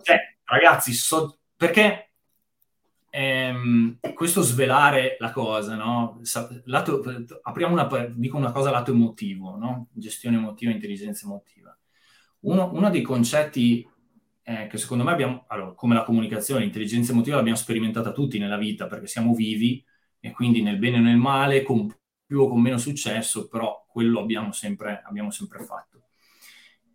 [0.02, 1.38] cioè, ragazzi, so...
[1.56, 2.11] perché
[3.14, 6.20] ehm, questo svelare la cosa, no?
[6.64, 7.02] Lato,
[7.42, 9.88] apriamo una, dico una cosa lato emotivo, no?
[9.92, 11.76] Gestione emotiva, intelligenza emotiva.
[12.40, 13.86] Uno, uno dei concetti
[14.42, 18.56] eh, che secondo me abbiamo, allora, come la comunicazione, l'intelligenza emotiva l'abbiamo sperimentata tutti nella
[18.56, 19.84] vita perché siamo vivi
[20.18, 21.86] e quindi nel bene o nel male, con
[22.24, 26.01] più o con meno successo, però quello abbiamo sempre, abbiamo sempre fatto.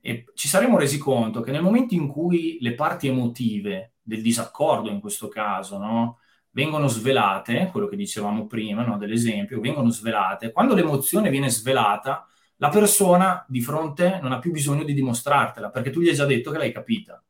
[0.02, 4.90] E ci saremmo resi conto che nel momento in cui le parti emotive del disaccordo,
[4.90, 6.20] in questo caso, no,
[6.52, 12.26] vengono svelate, quello che dicevamo prima, no, dell'esempio, vengono svelate, quando l'emozione viene svelata,
[12.58, 16.26] la persona di fronte non ha più bisogno di dimostrartela, perché tu gli hai già
[16.26, 17.22] detto che l'hai capita.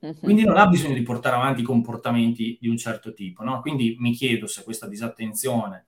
[0.00, 0.20] Mhm.
[0.20, 3.42] Quindi non ha bisogno di portare avanti comportamenti di un certo tipo.
[3.42, 3.60] No?
[3.60, 5.86] Quindi mi chiedo se questa disattenzione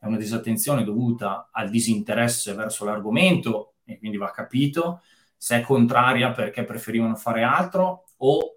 [0.00, 5.00] è una disattenzione dovuta al disinteresse verso l'argomento e quindi va capito,
[5.36, 8.56] se è contraria perché preferivano fare altro o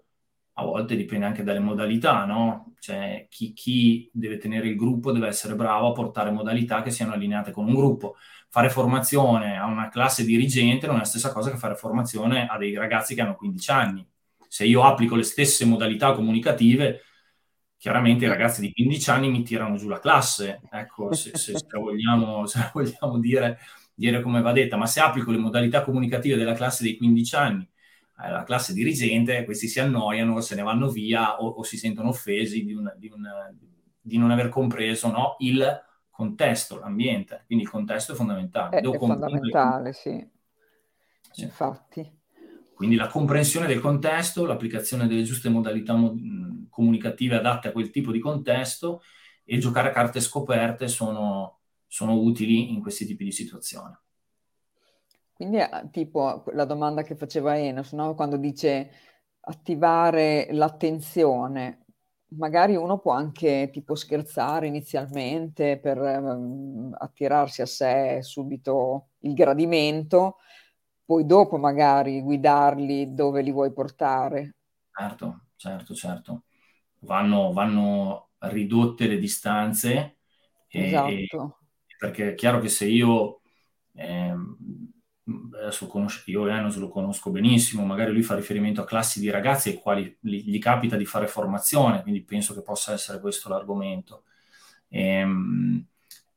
[0.54, 2.74] a volte dipende anche dalle modalità, no?
[2.80, 7.12] Cioè chi, chi, deve tenere il gruppo deve essere bravo a portare modalità che siano
[7.12, 8.16] allineate con un gruppo.
[8.48, 12.56] Fare formazione a una classe dirigente non è la stessa cosa che fare formazione a
[12.58, 14.08] dei ragazzi che hanno 15 anni
[14.48, 17.02] se io applico le stesse modalità comunicative,
[17.76, 21.78] chiaramente i ragazzi di 15 anni mi tirano giù la classe, ecco, se, se, se,
[21.78, 23.58] vogliamo, se vogliamo dire,
[23.98, 27.68] dire, come va detta, ma se applico le modalità comunicative della classe dei 15 anni
[28.20, 32.64] alla classe dirigente, questi si annoiano, se ne vanno via o, o si sentono offesi
[32.64, 33.22] di, un, di, un,
[34.00, 37.44] di non aver compreso no, il contesto, l'ambiente.
[37.46, 38.78] Quindi il contesto è fondamentale.
[38.78, 40.28] È, è fondamentale, sì.
[41.30, 41.42] sì.
[41.42, 42.16] Infatti.
[42.74, 46.16] Quindi la comprensione del contesto, l'applicazione delle giuste modalità mo-
[46.70, 49.02] comunicative adatte a quel tipo di contesto
[49.44, 51.57] e giocare a carte scoperte sono,
[51.88, 53.96] sono utili in questi tipi di situazioni.
[55.32, 58.14] Quindi eh, tipo la domanda che faceva Enos, no?
[58.14, 58.90] quando dice
[59.40, 61.86] attivare l'attenzione,
[62.30, 70.38] magari uno può anche tipo scherzare inizialmente per um, attirarsi a sé subito il gradimento,
[71.04, 74.56] poi dopo magari guidarli dove li vuoi portare.
[74.90, 76.42] Certo, certo, certo.
[77.00, 80.18] Vanno, vanno ridotte le distanze.
[80.68, 81.57] Esatto.
[81.98, 83.40] Perché è chiaro che se io,
[83.94, 84.32] eh,
[85.60, 89.70] adesso conosco, io Enos lo conosco benissimo, magari lui fa riferimento a classi di ragazzi
[89.70, 94.22] ai quali gli, capita di fare formazione, quindi penso che possa essere questo l'argomento.
[94.88, 95.86] E, ehm,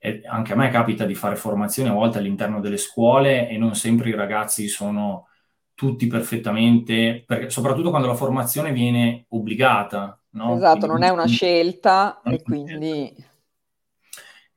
[0.04, 3.76] e anche a me capita di fare formazioni a volte all'interno delle scuole e non
[3.76, 5.28] sempre i ragazzi sono
[5.76, 10.20] tutti perfettamente, perché, soprattutto quando la formazione viene obbligata.
[10.32, 10.56] No?
[10.56, 13.30] Esatto, quindi, non è una scelta e quindi...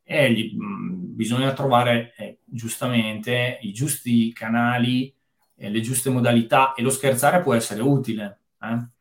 [0.05, 5.14] Eh, gli, mh, bisogna trovare, eh, giustamente i giusti canali,
[5.57, 8.40] eh, le giuste modalità e lo scherzare può essere utile.
[8.61, 8.93] Eh?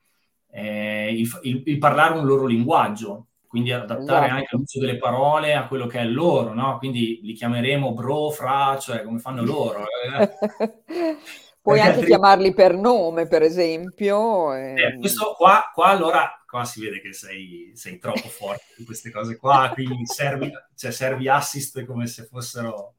[0.55, 4.39] Eh, il, il, il, parlare un loro linguaggio, quindi adattare esatto.
[4.39, 6.77] anche l'uso delle parole a quello che è loro, no?
[6.77, 9.85] Quindi li chiameremo bro, fra, cioè come fanno loro.
[9.85, 11.17] Eh.
[11.61, 12.07] Puoi anche altri...
[12.07, 14.53] chiamarli per nome, per esempio.
[14.53, 14.73] E...
[14.73, 19.09] Eh, questo qua, qua allora qua si vede che sei, sei troppo forte in queste
[19.09, 22.93] cose qua, quindi servi, cioè, servi assist come se fossero...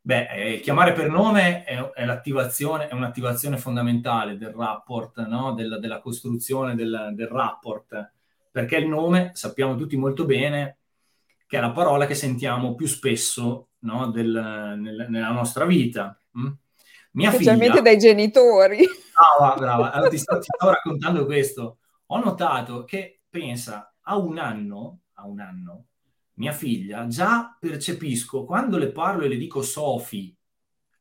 [0.00, 5.52] Beh, eh, chiamare per nome è, è, l'attivazione, è un'attivazione fondamentale del rapport, no?
[5.54, 8.12] Del, della costruzione del, del rapport,
[8.52, 10.76] perché il nome, sappiamo tutti molto bene,
[11.48, 14.10] che è la parola che sentiamo più spesso no?
[14.12, 16.16] del, nel, nella nostra vita.
[16.34, 16.52] Hm?
[17.12, 17.82] Mia Specialmente figlia...
[17.82, 18.86] dai genitori.
[19.38, 19.90] Brava, brava.
[19.90, 21.78] Allora, ti, sto, ti sto raccontando questo.
[22.06, 25.86] Ho notato che, pensa, a un anno, a un anno,
[26.34, 30.36] mia figlia, già percepisco, quando le parlo e le dico Sofi,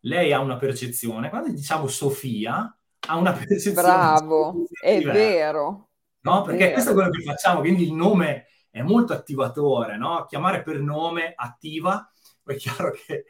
[0.02, 3.82] lei ha una percezione, quando diciamo Sofia, ha una percezione.
[3.82, 5.90] Bravo, è vero.
[6.22, 6.74] No, perché vero.
[6.74, 10.26] questo è quello che facciamo, quindi il nome è molto attivatore, no?
[10.26, 12.10] Chiamare per nome attiva,
[12.42, 13.26] poi è chiaro che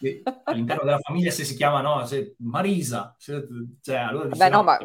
[0.44, 3.46] all'interno della famiglia se si chiama no, se Marisa, se,
[3.80, 4.78] cioè, allora Beh, no, ma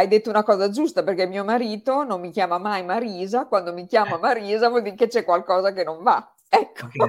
[0.00, 3.86] hai detto una cosa giusta perché mio marito non mi chiama mai Marisa, quando mi
[3.86, 6.34] chiama Marisa vuol dire che c'è qualcosa che non va.
[6.48, 6.86] Ecco.
[6.86, 7.08] Okay.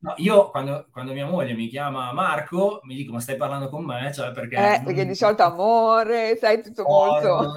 [0.00, 3.84] No, io quando, quando, mia moglie mi chiama Marco, mi dico ma stai parlando con
[3.84, 4.12] me?
[4.12, 7.56] Cioè, perché, eh, perché di solito amore, sai tutto molto...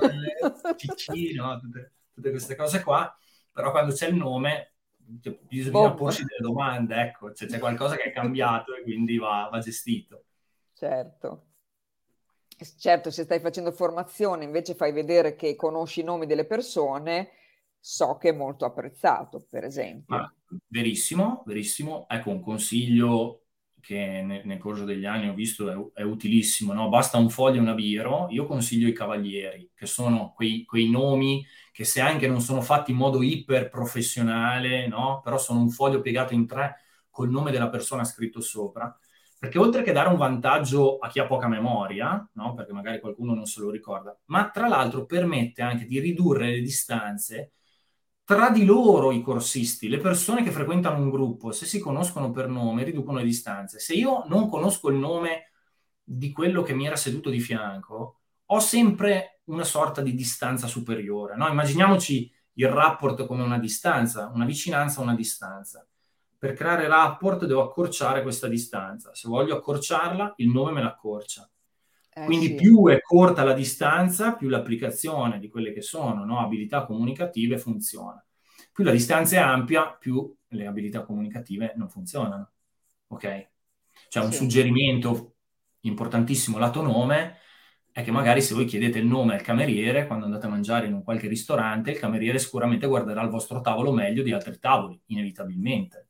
[0.75, 3.15] Ciccino, tutte, tutte queste cose qua,
[3.51, 4.73] però quando c'è il nome
[5.21, 5.97] cioè, bisogna Bob.
[5.97, 10.23] porsi delle domande, ecco, cioè, c'è qualcosa che è cambiato e quindi va, va gestito.
[10.73, 11.50] Certo.
[12.77, 17.31] Certo, se stai facendo formazione invece fai vedere che conosci i nomi delle persone,
[17.79, 20.15] so che è molto apprezzato, per esempio.
[20.15, 20.33] Ma,
[20.67, 22.05] verissimo, verissimo.
[22.07, 23.45] Ecco un consiglio
[23.79, 26.89] che nel, nel corso degli anni ho visto è, è utilissimo, no?
[26.89, 28.27] Basta un foglio e una biro.
[28.29, 32.91] Io consiglio i cavalieri, che sono quei, quei nomi che se anche non sono fatti
[32.91, 35.21] in modo iper professionale, no?
[35.23, 36.75] però sono un foglio piegato in tre
[37.09, 38.95] col nome della persona scritto sopra,
[39.41, 42.53] perché oltre che dare un vantaggio a chi ha poca memoria, no?
[42.53, 46.61] perché magari qualcuno non se lo ricorda, ma tra l'altro permette anche di ridurre le
[46.61, 47.53] distanze
[48.23, 52.49] tra di loro i corsisti, le persone che frequentano un gruppo, se si conoscono per
[52.49, 53.79] nome, riducono le distanze.
[53.79, 55.53] Se io non conosco il nome
[56.03, 61.35] di quello che mi era seduto di fianco, ho sempre una sorta di distanza superiore.
[61.35, 61.47] No?
[61.47, 65.83] Immaginiamoci il rapport come una distanza, una vicinanza, una distanza.
[66.41, 69.13] Per creare rapport devo accorciare questa distanza.
[69.13, 71.47] Se voglio accorciarla, il nome me l'accorcia.
[72.11, 72.55] Eh, Quindi sì.
[72.55, 78.25] più è corta la distanza, più l'applicazione di quelle che sono no, abilità comunicative funziona.
[78.73, 82.49] Più la distanza è ampia, più le abilità comunicative non funzionano.
[83.09, 83.49] Ok?
[84.09, 84.37] Cioè un sì.
[84.37, 85.35] suggerimento
[85.81, 87.37] importantissimo lato nome
[87.91, 90.93] è che magari se voi chiedete il nome al cameriere quando andate a mangiare in
[90.93, 96.07] un qualche ristorante, il cameriere sicuramente guarderà il vostro tavolo meglio di altri tavoli, inevitabilmente.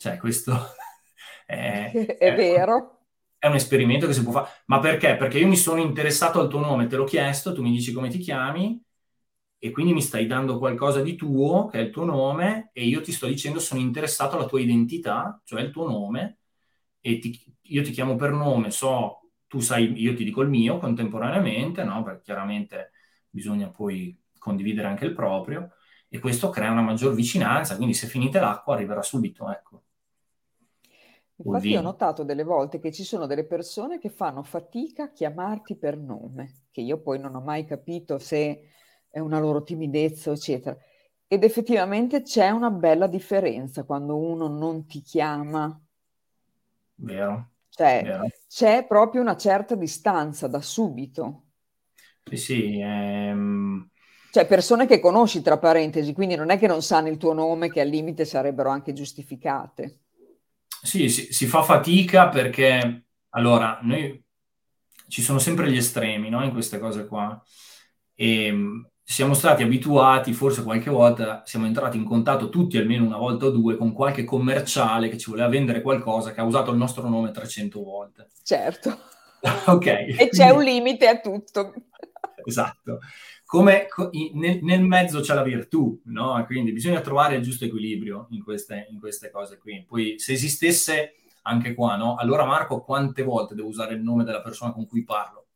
[0.00, 0.52] Cioè, questo
[1.46, 2.98] è, è, è vero.
[3.38, 4.48] È un esperimento che si può fare.
[4.66, 5.16] Ma perché?
[5.16, 8.08] Perché io mi sono interessato al tuo nome, te l'ho chiesto, tu mi dici come
[8.10, 8.82] ti chiami
[9.58, 13.00] e quindi mi stai dando qualcosa di tuo, che è il tuo nome, e io
[13.02, 16.38] ti sto dicendo sono interessato alla tua identità, cioè il tuo nome,
[17.00, 20.78] e ti, io ti chiamo per nome, so tu sai, io ti dico il mio
[20.78, 22.02] contemporaneamente, no?
[22.02, 22.92] Perché chiaramente
[23.30, 25.70] bisogna poi condividere anche il proprio
[26.08, 29.79] e questo crea una maggior vicinanza, quindi se finite l'acqua arriverà subito, ecco.
[31.42, 35.76] Infatti ho notato delle volte che ci sono delle persone che fanno fatica a chiamarti
[35.76, 38.68] per nome, che io poi non ho mai capito se
[39.08, 40.76] è una loro timidezza, eccetera.
[41.26, 45.80] Ed effettivamente c'è una bella differenza quando uno non ti chiama.
[46.96, 47.48] Vero.
[47.70, 48.28] Cioè, Vero.
[48.46, 51.44] c'è proprio una certa distanza da subito.
[52.24, 52.80] Sì, sì.
[52.80, 53.88] Ehm...
[54.30, 57.70] Cioè, persone che conosci, tra parentesi, quindi non è che non sanno il tuo nome,
[57.70, 59.98] che al limite sarebbero anche giustificate.
[60.82, 64.22] Sì, si, si fa fatica perché, allora, noi
[65.08, 67.42] ci sono sempre gli estremi, no, in queste cose qua.
[68.14, 73.16] E ehm, siamo stati abituati, forse qualche volta siamo entrati in contatto tutti almeno una
[73.16, 76.76] volta o due con qualche commerciale che ci voleva vendere qualcosa che ha usato il
[76.76, 78.28] nostro nome 300 volte.
[78.44, 78.96] Certo.
[79.66, 79.86] ok.
[79.86, 81.74] E c'è un limite a tutto.
[82.44, 83.00] esatto.
[83.50, 83.88] Come
[84.34, 86.40] nel, nel, mezzo c'è la virtù, no?
[86.46, 89.84] Quindi bisogna trovare il giusto equilibrio in queste, in queste cose qui.
[89.84, 92.14] Poi se esistesse anche qua, no?
[92.14, 95.46] Allora Marco, quante volte devo usare il nome della persona con cui parlo?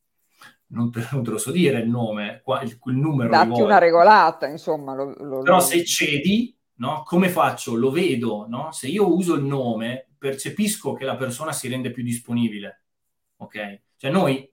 [0.74, 3.30] non te, non te, lo so dire il nome, il, il numero.
[3.30, 4.92] Datti una regolata, insomma.
[4.96, 7.04] Lo, lo, Però se cedi, no?
[7.04, 7.76] come faccio?
[7.76, 8.72] Lo vedo, no?
[8.72, 12.87] Se io uso il nome, percepisco che la persona si rende più disponibile.
[13.37, 13.83] Ok?
[13.98, 14.52] Cioè noi,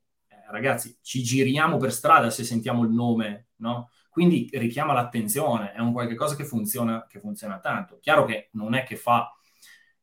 [0.52, 3.90] ragazzi, ci giriamo per strada se sentiamo il nome, no?
[4.10, 7.98] Quindi richiama l'attenzione, è un qualche cosa che funziona, che funziona tanto.
[8.00, 9.34] Chiaro che non è che fa,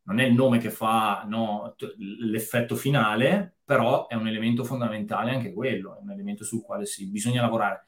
[0.05, 5.53] non è il nome che fa no, l'effetto finale, però è un elemento fondamentale anche
[5.53, 7.85] quello, è un elemento sul quale sì, bisogna lavorare.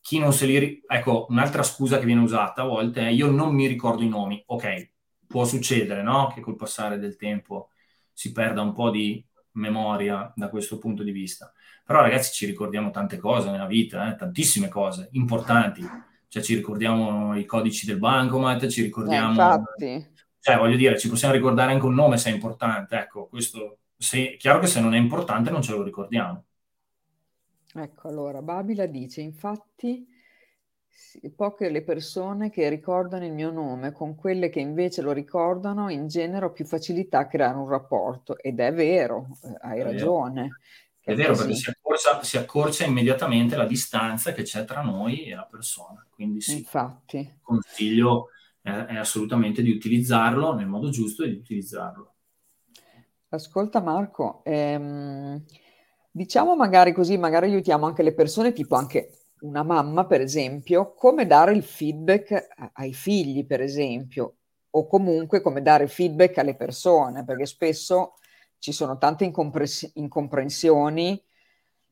[0.00, 0.82] Chi non se li...
[0.86, 4.42] Ecco, un'altra scusa che viene usata a volte è io non mi ricordo i nomi.
[4.46, 4.90] Ok,
[5.28, 6.32] può succedere, no?
[6.34, 7.70] Che col passare del tempo
[8.12, 11.52] si perda un po' di memoria da questo punto di vista.
[11.86, 14.16] Però ragazzi ci ricordiamo tante cose nella vita, eh?
[14.16, 15.86] tantissime cose importanti.
[16.26, 19.28] Cioè ci ricordiamo i codici del bancomat, ci ricordiamo...
[19.28, 20.14] Eh, infatti.
[20.40, 22.96] Cioè voglio dire, ci possiamo ricordare anche un nome se è importante.
[22.96, 23.78] Ecco, questo...
[23.96, 24.36] Se...
[24.36, 26.44] Chiaro che se non è importante non ce lo ricordiamo.
[27.72, 30.08] Ecco, allora, Babila dice, infatti
[31.34, 36.08] poche le persone che ricordano il mio nome, con quelle che invece lo ricordano, in
[36.08, 38.36] genere ho più facilità a creare un rapporto.
[38.38, 40.58] Ed è vero, eh, hai è ragione.
[41.06, 41.42] È, vero così.
[41.44, 46.04] perché si accorcia, si accorcia, immediatamente la distanza che c'è tra noi e la persona.
[46.10, 47.38] Quindi sì, Infatti.
[47.40, 52.14] consiglio è, è assolutamente di utilizzarlo nel modo giusto e di utilizzarlo.
[53.28, 55.44] Ascolta Marco, ehm,
[56.10, 59.10] diciamo magari così, magari aiutiamo anche le persone, tipo anche
[59.42, 64.38] una mamma, per esempio, come dare il feedback ai figli, per esempio,
[64.70, 68.14] o comunque come dare feedback alle persone, perché spesso
[68.66, 71.22] ci sono tante incompres- incomprensioni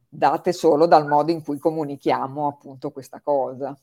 [0.09, 3.79] date solo dal modo in cui comunichiamo appunto questa cosa.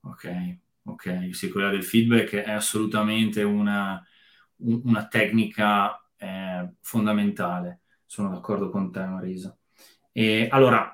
[0.00, 4.02] Ok, ok, sì, quella del feedback è assolutamente una,
[4.56, 7.80] una tecnica eh, fondamentale.
[8.04, 9.56] Sono d'accordo con te, Marisa.
[10.12, 10.90] E allora,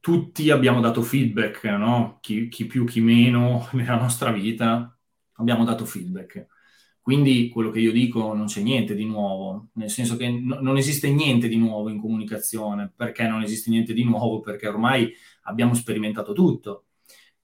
[0.00, 2.18] tutti abbiamo dato feedback, no?
[2.20, 4.96] chi, chi, più, chi meno nella nostra vita,
[5.34, 6.46] abbiamo dato feedback.
[7.08, 10.76] Quindi quello che io dico non c'è niente di nuovo, nel senso che no, non
[10.76, 12.92] esiste niente di nuovo in comunicazione.
[12.94, 14.40] Perché non esiste niente di nuovo?
[14.40, 15.10] Perché ormai
[15.44, 16.88] abbiamo sperimentato tutto.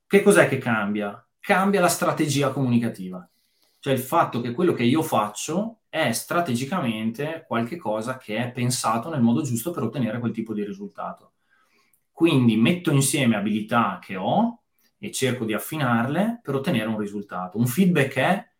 [0.06, 1.26] Che cos'è che cambia?
[1.40, 3.26] Cambia la strategia comunicativa.
[3.78, 9.22] Cioè il fatto che quello che io faccio è strategicamente qualcosa che è pensato nel
[9.22, 11.36] modo giusto per ottenere quel tipo di risultato.
[12.12, 14.60] Quindi metto insieme abilità che ho
[14.98, 17.56] e cerco di affinarle per ottenere un risultato.
[17.56, 18.52] Un feedback è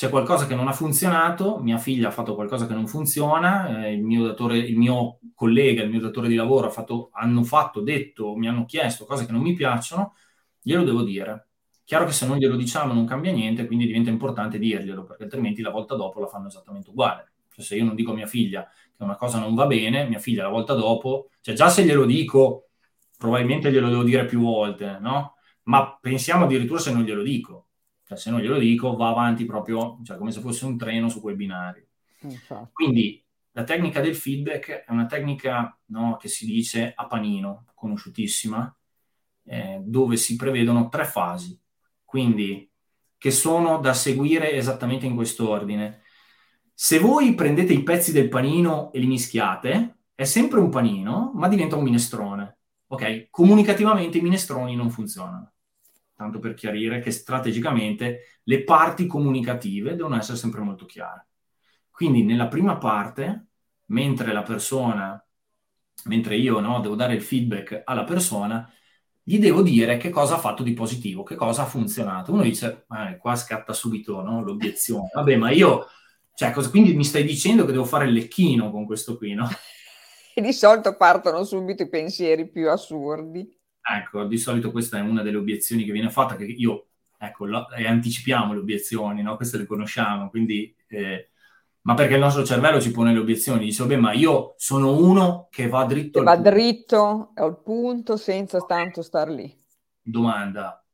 [0.00, 3.92] c'è qualcosa che non ha funzionato, mia figlia ha fatto qualcosa che non funziona, eh,
[3.92, 7.82] il, mio datore, il, mio collega, il mio datore di lavoro ha fatto, hanno fatto,
[7.82, 10.14] detto, mi hanno chiesto cose che non mi piacciono,
[10.62, 11.48] glielo devo dire.
[11.84, 15.60] Chiaro che se non glielo diciamo non cambia niente, quindi diventa importante dirglielo, perché altrimenti
[15.60, 17.32] la volta dopo la fanno esattamente uguale.
[17.50, 20.18] Cioè, se io non dico a mia figlia che una cosa non va bene, mia
[20.18, 22.70] figlia la volta dopo, cioè già se glielo dico
[23.18, 25.34] probabilmente glielo devo dire più volte, no?
[25.64, 27.66] Ma pensiamo addirittura se non glielo dico.
[28.10, 31.20] Cioè, se non glielo dico, va avanti proprio, cioè, come se fosse un treno su
[31.20, 31.86] quei binari.
[32.22, 32.70] Infatti.
[32.72, 38.76] Quindi la tecnica del feedback è una tecnica no, che si dice a panino, conosciutissima,
[39.44, 41.56] eh, dove si prevedono tre fasi.
[42.04, 42.68] Quindi,
[43.16, 46.02] che sono da seguire esattamente in quest'ordine.
[46.74, 51.46] Se voi prendete i pezzi del panino e li mischiate, è sempre un panino, ma
[51.46, 52.58] diventa un minestrone.
[52.88, 55.52] Ok, comunicativamente i minestroni non funzionano.
[56.20, 61.28] Tanto per chiarire che strategicamente le parti comunicative devono essere sempre molto chiare.
[61.90, 63.46] Quindi nella prima parte,
[63.86, 65.26] mentre la persona,
[66.04, 68.70] mentre io no, devo dare il feedback alla persona,
[69.22, 72.34] gli devo dire che cosa ha fatto di positivo, che cosa ha funzionato.
[72.34, 75.08] Uno dice, eh, qua scatta subito no, l'obiezione.
[75.14, 75.86] Vabbè, ma io,
[76.34, 79.48] cioè, cosa, quindi mi stai dicendo che devo fare il lecchino con questo qui, no?
[80.34, 83.58] E di solito partono subito i pensieri più assurdi.
[83.96, 86.88] Ecco, di solito questa è una delle obiezioni che viene fatta, che io,
[87.18, 89.36] ecco, lo, e anticipiamo le obiezioni, no?
[89.36, 90.74] Queste le conosciamo, quindi...
[90.86, 91.30] Eh,
[91.82, 95.48] ma perché il nostro cervello ci pone le obiezioni, dice, vabbè, ma io sono uno
[95.50, 96.50] che va dritto che va punto.
[96.50, 99.50] dritto al punto senza tanto star lì.
[100.02, 100.84] Domanda,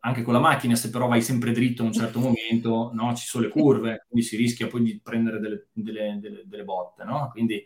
[0.00, 3.12] anche con la macchina, se però vai sempre dritto a un certo momento, no?
[3.14, 7.02] ci sono le curve, quindi si rischia poi di prendere delle, delle, delle, delle botte,
[7.02, 7.28] no?
[7.32, 7.64] Quindi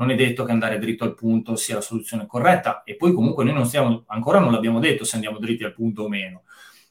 [0.00, 3.44] non è detto che andare dritto al punto sia la soluzione corretta e poi comunque
[3.44, 6.44] noi non stiamo, ancora non l'abbiamo detto se andiamo dritti al punto o meno.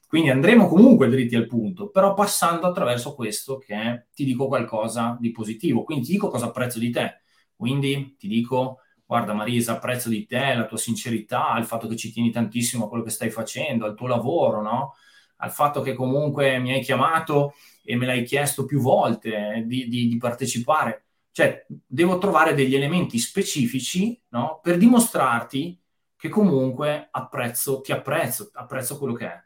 [0.07, 5.18] Quindi andremo comunque dritti al punto, però passando attraverso questo che è, ti dico qualcosa
[5.20, 5.84] di positivo.
[5.84, 7.22] Quindi ti dico cosa apprezzo di te.
[7.55, 12.12] Quindi ti dico, guarda Marisa, apprezzo di te la tua sincerità, il fatto che ci
[12.12, 14.93] tieni tantissimo a quello che stai facendo, al tuo lavoro, no?
[15.38, 17.53] Al fatto che comunque mi hai chiamato
[17.84, 21.09] e me l'hai chiesto più volte di, di, di partecipare.
[21.32, 24.59] Cioè, devo trovare degli elementi specifici no?
[24.61, 25.82] per dimostrarti
[26.15, 29.43] che comunque apprezzo, ti apprezzo, apprezzo quello che è.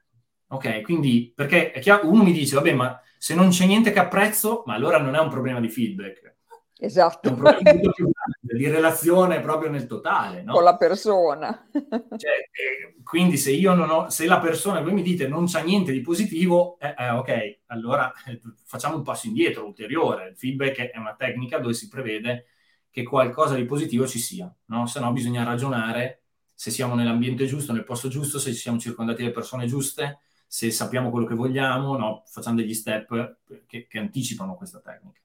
[0.48, 4.00] Ok, quindi perché è chiaro, uno mi dice, vabbè, ma se non c'è niente che
[4.00, 6.33] apprezzo, ma allora non è un problema di feedback.
[6.84, 7.30] Esatto.
[7.30, 10.52] È un problema più grande, di relazione proprio nel totale, no?
[10.52, 11.66] Con la persona.
[11.72, 15.62] Cioè, eh, quindi se io non ho, se la persona, voi mi dite, non c'ha
[15.62, 20.28] niente di positivo, eh, eh, ok, allora eh, facciamo un passo indietro, ulteriore.
[20.28, 22.48] Il feedback è una tecnica dove si prevede
[22.90, 24.86] che qualcosa di positivo ci sia, no?
[24.86, 26.24] Se no bisogna ragionare
[26.54, 30.70] se siamo nell'ambiente giusto, nel posto giusto, se ci siamo circondati dalle persone giuste, se
[30.70, 32.24] sappiamo quello che vogliamo, no?
[32.26, 35.23] Facciamo degli step che, che anticipano questa tecnica.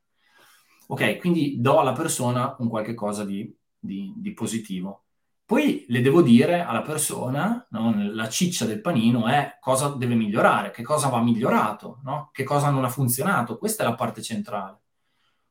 [0.91, 5.05] Ok, quindi do alla persona un qualche cosa di, di, di positivo.
[5.45, 7.95] Poi le devo dire alla persona, no?
[8.12, 12.30] la ciccia del panino è cosa deve migliorare, che cosa va migliorato, no?
[12.32, 13.59] che cosa non ha funzionato.
[13.59, 14.80] Questa è la parte centrale.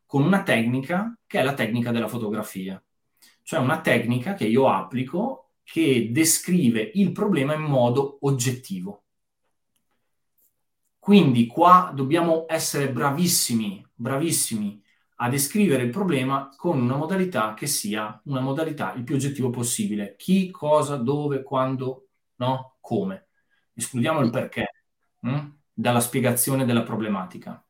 [0.07, 2.83] Con una tecnica che è la tecnica della fotografia.
[3.43, 9.03] Cioè una tecnica che io applico che descrive il problema in modo oggettivo.
[10.97, 14.81] Quindi qua dobbiamo essere bravissimi, bravissimi
[15.19, 20.15] a descrivere il problema con una modalità che sia una modalità il più oggettivo possibile.
[20.15, 23.27] Chi, cosa, dove, quando, no, come.
[23.73, 24.85] Escludiamo il perché
[25.19, 25.29] mh?
[25.29, 27.61] Hm, dalla spiegazione della problematica.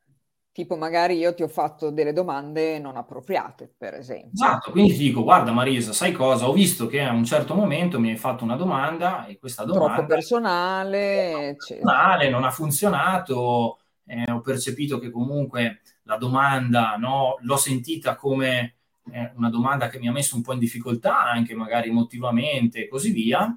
[0.52, 4.32] Tipo magari io ti ho fatto delle domande non appropriate, per esempio.
[4.34, 6.50] Esatto, quindi ti dico, guarda Marisa, sai cosa?
[6.50, 9.94] Ho visto che a un certo momento mi hai fatto una domanda e questa domanda...
[9.94, 17.58] Troppo personale, personale non ha funzionato, eh, ho percepito che comunque la domanda no, l'ho
[17.58, 18.78] sentita come
[19.12, 22.88] eh, una domanda che mi ha messo un po' in difficoltà, anche magari emotivamente e
[22.88, 23.56] così via.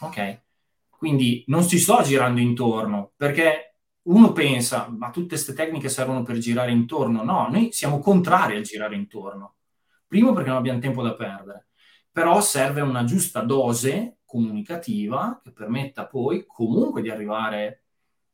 [0.00, 0.40] Ok,
[0.88, 6.38] quindi non ci sto girando intorno perché uno pensa, ma tutte queste tecniche servono per
[6.38, 7.22] girare intorno.
[7.22, 9.56] No, noi siamo contrari al girare intorno.
[10.06, 11.68] Primo perché non abbiamo tempo da perdere,
[12.10, 17.82] però serve una giusta dose comunicativa che permetta poi comunque di arrivare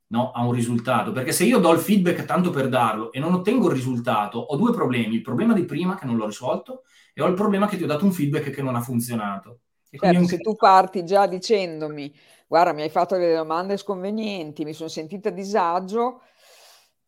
[0.09, 1.13] no, a un risultato.
[1.13, 4.57] Perché se io do il feedback tanto per darlo e non ottengo il risultato, ho
[4.57, 5.15] due problemi.
[5.15, 6.83] Il problema di prima che non l'ho risolto
[7.13, 9.61] e ho il problema che ti ho dato un feedback che non ha funzionato.
[9.91, 10.27] E certo, un...
[10.27, 12.15] se tu parti già dicendomi,
[12.47, 16.21] guarda, mi hai fatto delle domande sconvenienti, mi sono sentita a disagio,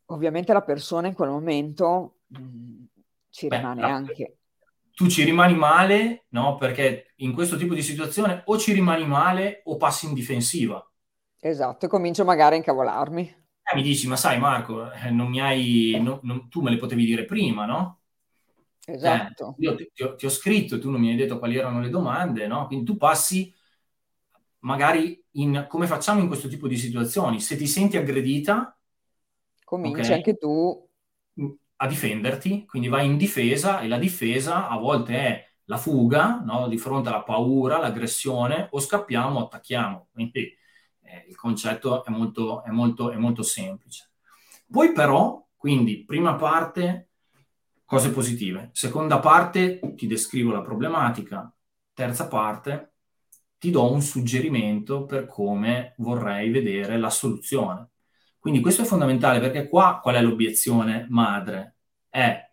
[0.07, 2.83] ovviamente la persona in quel momento mh, mm,
[3.29, 3.87] ci Beh, rimane la...
[3.87, 4.33] anche
[4.99, 6.57] tu ci rimani male, no?
[6.57, 10.85] Perché in questo tipo di situazione o ci rimani male o passi in difensiva.
[11.41, 13.35] Esatto, e comincio magari a incavolarmi.
[13.63, 16.77] Eh, mi dici, ma sai Marco, eh, non mi hai, no, non, tu me le
[16.77, 17.99] potevi dire prima, no?
[18.85, 19.55] Esatto.
[19.57, 21.79] Eh, io ti, ti, ho, ti, ho, scritto tu non mi hai detto quali erano
[21.79, 22.65] le domande, no?
[22.65, 23.53] Quindi tu passi
[24.59, 27.39] magari in come facciamo in questo tipo di situazioni.
[27.39, 28.77] Se ti senti aggredita,
[29.63, 30.87] cominci okay, anche tu
[31.81, 36.67] a difenderti, quindi vai in difesa e la difesa a volte è la fuga, no?
[36.67, 40.07] Di fronte alla paura, l'aggressione, o scappiamo o attacchiamo.
[40.11, 40.57] Quindi
[41.09, 44.11] eh, il concetto è molto, è, molto, è molto semplice.
[44.69, 47.09] Poi però, quindi, prima parte,
[47.85, 48.69] cose positive.
[48.73, 51.51] Seconda parte, ti descrivo la problematica.
[51.93, 52.93] Terza parte,
[53.57, 57.89] ti do un suggerimento per come vorrei vedere la soluzione.
[58.37, 61.75] Quindi questo è fondamentale perché qua qual è l'obiezione madre?
[62.07, 62.47] È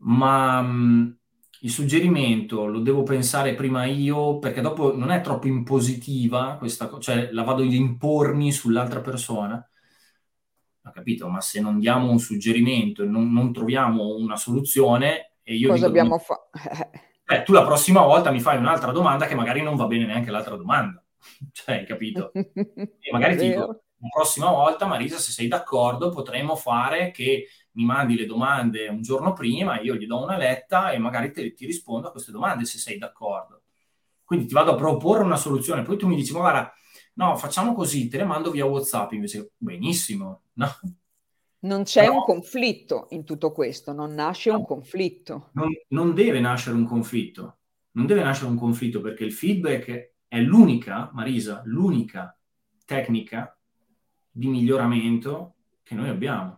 [0.00, 1.17] ma mh,
[1.60, 7.12] il suggerimento lo devo pensare prima io, perché dopo non è troppo impositiva questa cosa,
[7.12, 9.68] cioè la vado ad impormi sull'altra persona.
[10.84, 15.54] Ho capito, ma se non diamo un suggerimento e non, non troviamo una soluzione, e
[15.54, 16.50] io cosa dico, abbiamo fatto?
[17.26, 20.30] eh, tu la prossima volta mi fai un'altra domanda che magari non va bene neanche
[20.30, 21.02] l'altra domanda.
[21.52, 22.30] cioè, hai capito?
[22.34, 27.48] e magari ti dico, la prossima volta, Marisa, se sei d'accordo, potremmo fare che
[27.78, 31.54] mi mandi le domande un giorno prima, io gli do una letta e magari te,
[31.54, 33.62] ti rispondo a queste domande se sei d'accordo.
[34.24, 36.72] Quindi ti vado a proporre una soluzione, poi tu mi dici, ma guarda,
[37.14, 40.66] no, facciamo così, te le mando via WhatsApp, invece benissimo, no?
[41.60, 45.50] Non c'è Però, un conflitto in tutto questo, non nasce no, un conflitto.
[45.52, 47.58] Non, non deve nascere un conflitto,
[47.92, 52.36] non deve nascere un conflitto perché il feedback è l'unica, Marisa, l'unica
[52.84, 53.56] tecnica
[54.30, 55.54] di miglioramento
[55.84, 56.57] che noi abbiamo.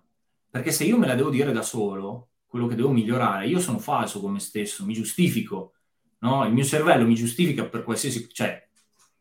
[0.51, 3.79] Perché se io me la devo dire da solo, quello che devo migliorare, io sono
[3.79, 5.75] falso con me stesso, mi giustifico,
[6.19, 6.45] no?
[6.45, 8.69] Il mio cervello mi giustifica per qualsiasi, cioè,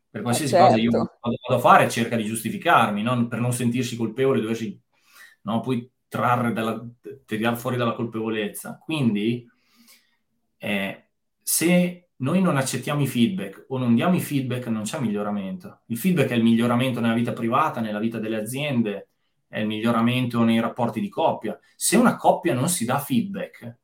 [0.09, 0.67] per qualsiasi certo.
[0.67, 1.19] cosa io certo.
[1.21, 3.27] vado a fare, cerca di giustificarmi, no?
[3.27, 4.79] per non sentirsi colpevole, doversi
[5.43, 5.59] no?
[5.59, 6.83] poi trarre dalla,
[7.25, 8.79] tirare fuori dalla colpevolezza.
[8.83, 9.47] Quindi,
[10.57, 11.09] eh,
[11.41, 15.81] se noi non accettiamo i feedback o non diamo i feedback, non c'è miglioramento.
[15.85, 19.08] Il feedback è il miglioramento nella vita privata, nella vita delle aziende,
[19.57, 21.59] il miglioramento nei rapporti di coppia.
[21.75, 23.77] Se una coppia non si dà feedback,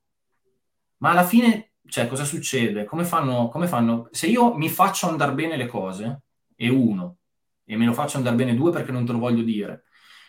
[0.97, 2.85] ma alla fine, cioè, cosa succede?
[2.85, 4.07] Come fanno, come fanno?
[4.11, 6.21] Se io mi faccio andare bene le cose,
[6.55, 7.17] e uno,
[7.65, 9.83] e me lo faccio andare bene due perché non te lo voglio dire,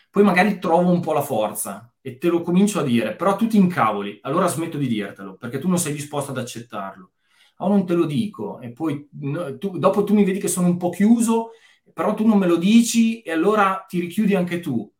[0.09, 3.47] poi magari trovo un po' la forza e te lo comincio a dire, però tu
[3.47, 7.11] ti incavoli, allora smetto di dirtelo, perché tu non sei disposto ad accettarlo.
[7.59, 10.67] O non te lo dico, e poi no, tu, dopo tu mi vedi che sono
[10.67, 11.51] un po' chiuso,
[11.93, 14.91] però tu non me lo dici e allora ti richiudi anche tu.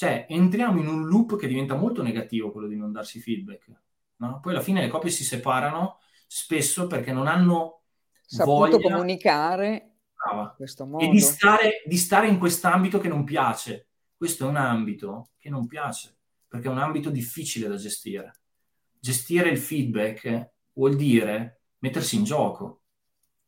[0.00, 3.70] Cioè, entriamo in un loop che diventa molto negativo, quello di non darsi feedback.
[4.16, 4.40] No?
[4.40, 7.82] Poi alla fine le coppie si separano spesso perché non hanno
[8.24, 8.78] saputo voglia...
[8.78, 10.42] comunicare Brava.
[10.44, 11.04] in questo modo.
[11.04, 13.88] E di stare, di stare in quest'ambito che non piace.
[14.16, 16.16] Questo è un ambito che non piace
[16.48, 18.40] perché è un ambito difficile da gestire.
[18.98, 22.84] Gestire il feedback vuol dire mettersi in gioco,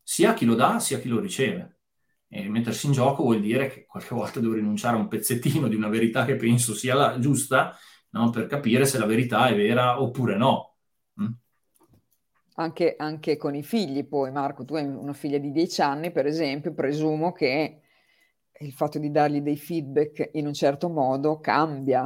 [0.03, 1.72] sia chi lo dà sia chi lo riceve.
[2.35, 5.75] E mettersi in gioco vuol dire che qualche volta devo rinunciare a un pezzettino di
[5.75, 7.77] una verità che penso sia la giusta
[8.13, 8.31] no?
[8.31, 10.77] per capire se la verità è vera oppure no.
[11.21, 11.33] Mm?
[12.55, 16.25] Anche, anche, con i figli, poi Marco, tu hai una figlia di 10 anni, per
[16.25, 17.83] esempio, presumo che
[18.61, 22.03] il fatto di dargli dei feedback in un certo modo cambia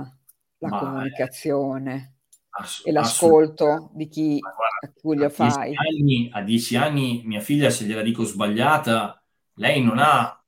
[0.59, 2.15] la Ma comunicazione
[2.51, 5.73] ass- e l'ascolto di chi guarda, a cui lo fai.
[5.77, 9.21] Anni, a dieci anni mia figlia, se gliela dico sbagliata,
[9.57, 10.43] lei non ha,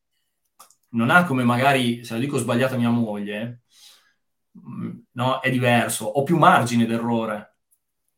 [0.90, 3.62] non ha come magari, se la dico sbagliata mia moglie,
[5.12, 7.56] no, è diverso, ho più margine d'errore,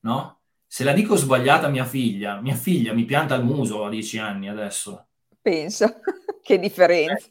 [0.01, 0.41] no?
[0.67, 4.49] Se la dico sbagliata mia figlia, mia figlia mi pianta il muso a dieci anni
[4.49, 5.09] adesso.
[5.43, 5.87] Penso,
[6.43, 7.27] che differenza.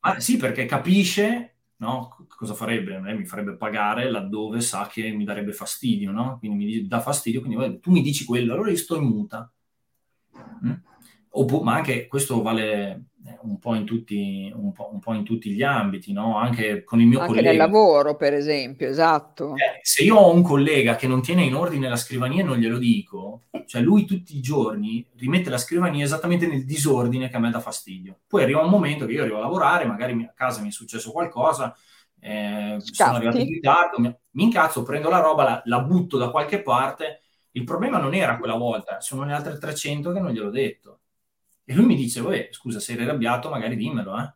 [0.00, 2.26] Eh, sì, perché capisce no?
[2.28, 3.00] cosa farebbe?
[3.00, 6.38] Lei mi farebbe pagare laddove sa che mi darebbe fastidio, no?
[6.38, 9.50] Quindi mi dà fastidio, quindi tu mi dici quello, allora io sto in muta.
[10.64, 10.72] Mm?
[11.40, 15.24] Opp- ma anche questo vale eh, un po' in tutti, un po', un po in
[15.24, 16.36] tutti gli ambiti, no?
[16.36, 17.50] Anche con il mio anche collega.
[17.50, 19.54] Anche nel lavoro, per esempio, esatto.
[19.54, 22.58] Eh, se io ho un collega che non tiene in ordine la scrivania e non
[22.58, 27.40] glielo dico, cioè lui tutti i giorni rimette la scrivania esattamente nel disordine che a
[27.40, 28.20] me dà fastidio.
[28.26, 31.12] Poi arriva un momento che io arrivo a lavorare, magari a casa mi è successo
[31.12, 31.74] qualcosa,
[32.20, 36.30] eh, sono arrivato in ritardo, mi, mi, incazzo, prendo la roba, la, la butto da
[36.30, 37.22] qualche parte.
[37.52, 40.97] Il problema non era quella volta, sono le altre 300 che non gliel'ho detto.
[41.70, 44.34] E lui mi dice, Vabbè, scusa, se eri arrabbiato magari dimmelo, eh?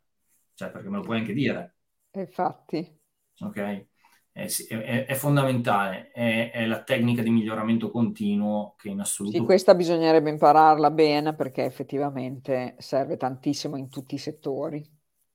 [0.53, 1.77] Cioè, perché me lo puoi anche dire.
[2.11, 3.01] Infatti.
[3.41, 3.87] Ok?
[4.31, 9.39] È, è, è fondamentale, è, è, la tecnica di miglioramento continuo che in assoluto...
[9.39, 14.87] Sì, questa bisognerebbe impararla bene perché effettivamente serve tantissimo in tutti i settori.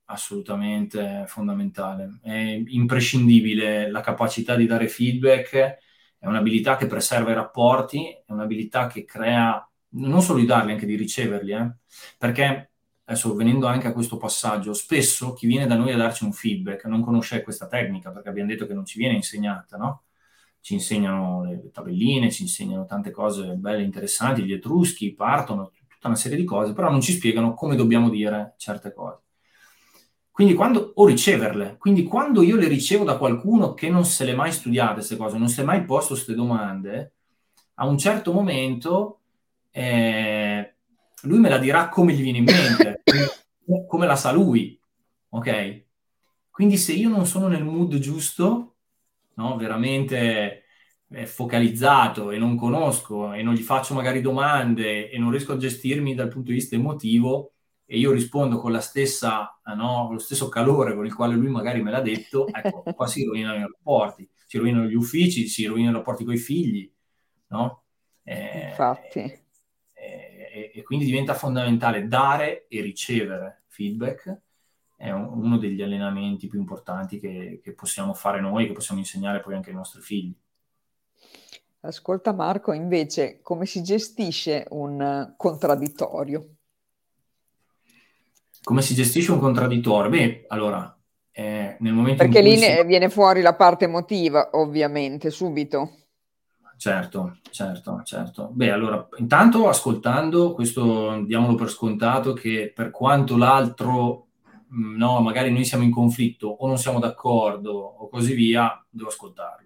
[0.05, 2.19] Assolutamente fondamentale.
[2.21, 5.55] È imprescindibile la capacità di dare feedback,
[6.19, 10.85] è un'abilità che preserva i rapporti, è un'abilità che crea non solo di darli, anche
[10.85, 11.75] di riceverli, eh?
[12.17, 12.71] perché
[13.09, 16.85] adesso venendo anche a questo passaggio, spesso chi viene da noi a darci un feedback
[16.85, 20.03] non conosce questa tecnica, perché abbiamo detto che non ci viene insegnata, no?
[20.59, 26.17] Ci insegnano le tabelline, ci insegnano tante cose belle, interessanti, gli etruschi partono, tutta una
[26.17, 29.21] serie di cose, però non ci spiegano come dobbiamo dire certe cose.
[30.29, 34.35] Quindi quando, o riceverle, quindi quando io le ricevo da qualcuno che non se le
[34.35, 37.15] mai studiate queste cose, non si è mai posto queste domande,
[37.75, 39.16] a un certo momento
[39.77, 40.75] eh,
[41.21, 43.03] lui me la dirà come gli viene in mente,
[43.87, 44.79] come, la sa lui,
[45.29, 45.83] ok?
[46.49, 48.77] Quindi se io non sono nel mood giusto,
[49.35, 50.63] no, veramente
[51.09, 55.57] eh, focalizzato e non conosco e non gli faccio magari domande e non riesco a
[55.57, 57.51] gestirmi dal punto di vista emotivo
[57.85, 61.83] e io rispondo con la stessa, no, lo stesso calore con il quale lui magari
[61.83, 65.91] me l'ha detto, ecco, qua si rovinano i rapporti, si rovinano gli uffici, si rovinano
[65.91, 66.91] i rapporti con i figli,
[67.49, 67.83] no?
[68.23, 69.45] Eh, Infatti
[70.57, 74.41] e, e, quindi diventa fondamentale dare e ricevere feedback.
[74.95, 79.39] È un, uno degli allenamenti più importanti che, che possiamo fare noi, che possiamo insegnare
[79.39, 80.35] poi anche ai nostri figli.
[81.81, 86.55] Ascolta Marco, invece, come si gestisce un contraddittorio?
[88.63, 90.09] Come si gestisce un contraddittorio?
[90.09, 90.97] Beh, allora,
[91.31, 92.83] eh, nel momento Perché in cui lì si...
[92.83, 96.06] viene fuori la parte emotiva, ovviamente, subito.
[96.77, 98.49] Certo, certo, certo.
[98.53, 104.27] Beh, allora, intanto ascoltando, questo diamolo per scontato che per quanto l'altro,
[104.71, 109.09] mm, no, magari noi siamo in conflitto o non siamo d'accordo o così via, devo
[109.09, 109.65] ascoltarlo.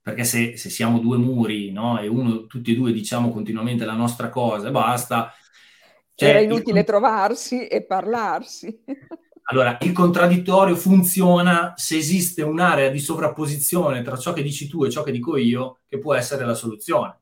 [0.00, 3.94] Perché se, se siamo due muri, no, e uno, tutti e due diciamo continuamente la
[3.94, 5.32] nostra cosa e basta...
[6.14, 6.84] Cioè, Era inutile il...
[6.86, 8.84] trovarsi e parlarsi.
[9.48, 14.90] Allora, il contraddittorio funziona se esiste un'area di sovrapposizione tra ciò che dici tu e
[14.90, 17.18] ciò che dico io, che può essere la soluzione.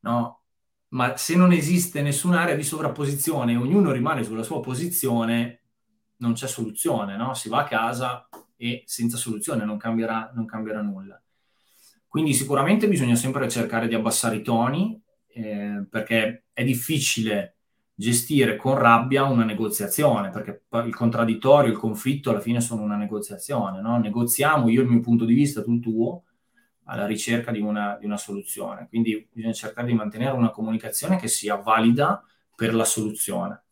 [0.00, 0.40] No?
[0.88, 5.60] Ma se non esiste nessun'area di sovrapposizione e ognuno rimane sulla sua posizione,
[6.16, 7.34] non c'è soluzione, no?
[7.34, 11.20] Si va a casa e senza soluzione non cambierà, non cambierà nulla.
[12.06, 17.56] Quindi sicuramente bisogna sempre cercare di abbassare i toni, eh, perché è difficile
[18.02, 23.80] gestire con rabbia una negoziazione, perché il contraddittorio, il conflitto alla fine sono una negoziazione,
[23.80, 23.96] no?
[23.98, 26.24] Negoziamo io il mio punto di vista, tu il tuo,
[26.86, 28.88] alla ricerca di una, di una soluzione.
[28.88, 32.24] Quindi bisogna cercare di mantenere una comunicazione che sia valida
[32.56, 33.62] per la soluzione.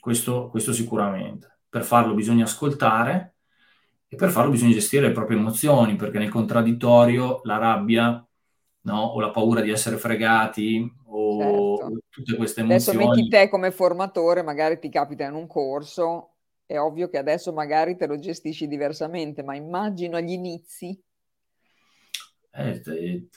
[0.00, 1.58] Questo, questo sicuramente.
[1.68, 3.36] Per farlo bisogna ascoltare
[4.08, 8.26] e per farlo bisogna gestire le proprie emozioni, perché nel contraddittorio la rabbia
[8.80, 9.00] no?
[9.00, 11.67] o la paura di essere fregati o certo.
[12.08, 13.02] Tutte queste emozioni.
[13.02, 16.34] Adesso metti te come formatore, magari ti capita in un corso,
[16.66, 21.00] è ovvio che adesso magari te lo gestisci diversamente, ma immagino agli inizi.
[22.50, 23.28] Eh, te,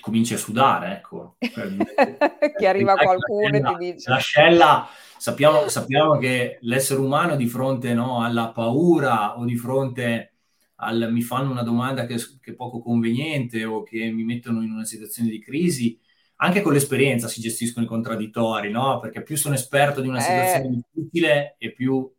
[0.00, 1.36] cominci a sudare, ecco.
[1.38, 4.10] che arriva qualcuno e ti dice...
[4.10, 10.32] L'ascella sappiamo, sappiamo che l'essere umano di fronte no, alla paura o di fronte
[10.76, 14.70] al mi fanno una domanda che, che, è poco conveniente o che mi mettono in
[14.70, 15.98] una situazione di crisi,
[16.36, 18.98] anche con l'esperienza si gestiscono i contraddittori, no?
[18.98, 20.82] Perché più sono esperto di una situazione eh.
[20.92, 22.10] difficile e più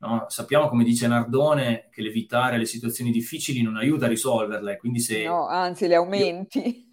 [0.00, 0.26] no?
[0.28, 5.24] sappiamo, come dice Nardone, che l'evitare le situazioni difficili non aiuta a risolverle, quindi se...
[5.24, 6.88] No, anzi le aumenti.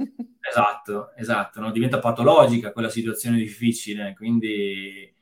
[0.47, 1.71] Esatto, esatto, no?
[1.71, 5.13] diventa patologica quella situazione difficile, quindi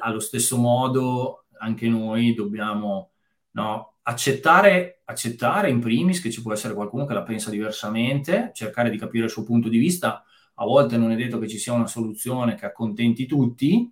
[0.00, 3.12] allo stesso modo anche noi dobbiamo
[3.52, 8.90] no, accettare, accettare in primis che ci può essere qualcuno che la pensa diversamente, cercare
[8.90, 10.22] di capire il suo punto di vista.
[10.60, 13.90] A volte non è detto che ci sia una soluzione che accontenti tutti,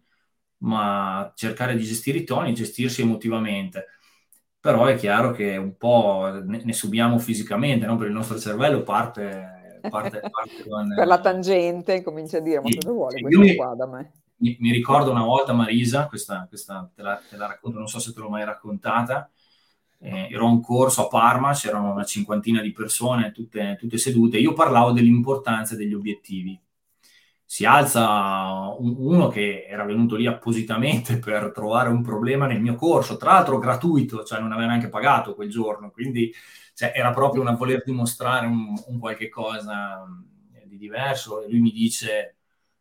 [0.59, 3.87] ma cercare di gestire i toni, gestirsi emotivamente.
[4.61, 7.97] Però è chiaro che un po' ne, ne subiamo fisicamente, no?
[7.97, 12.69] per il nostro cervello parte, parte, parte con, per la tangente, comincia a dire, ma
[12.69, 14.13] cosa vuole questo mi, qua da me?
[14.37, 17.99] Mi, mi, ricordo una volta Marisa, questa, questa te, la, te, la, racconto, non so
[17.99, 19.31] se te l'ho mai raccontata,
[20.01, 24.39] eh, ero a un corso a Parma, c'erano una cinquantina di persone, tutte, tutte sedute,
[24.39, 26.59] io parlavo dell'importanza degli obiettivi.
[27.45, 32.75] Si alza un, uno che era venuto lì appositamente per trovare un problema nel mio
[32.75, 36.33] corso, tra l'altro gratuito, cioè non aveva neanche pagato quel giorno, quindi
[36.75, 40.05] cioè, era proprio una voler dimostrare un, un qualche cosa
[40.65, 41.43] di diverso.
[41.43, 42.38] E lui mi dice,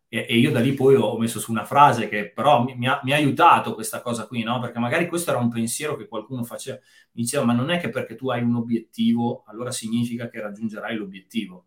[0.09, 2.87] e, e, io da lì poi ho messo su una frase che però mi, mi,
[2.87, 4.59] ha, mi, ha, aiutato questa cosa qui, no?
[4.59, 6.77] Perché magari questo era un pensiero che qualcuno faceva,
[7.11, 10.95] mi diceva, ma non è che perché tu hai un obiettivo, allora significa che raggiungerai
[10.95, 11.65] l'obiettivo.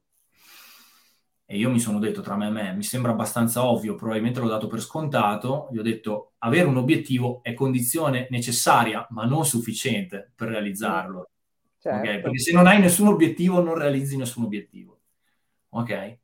[1.45, 4.49] E io mi sono detto tra me e me, mi sembra abbastanza ovvio, probabilmente l'ho
[4.49, 10.33] dato per scontato, gli ho detto, avere un obiettivo è condizione necessaria, ma non sufficiente
[10.35, 11.31] per realizzarlo.
[11.79, 11.99] Certo.
[11.99, 12.21] Okay?
[12.21, 15.01] Perché se non hai nessun obiettivo, non realizzi nessun obiettivo.
[15.71, 16.19] Ok?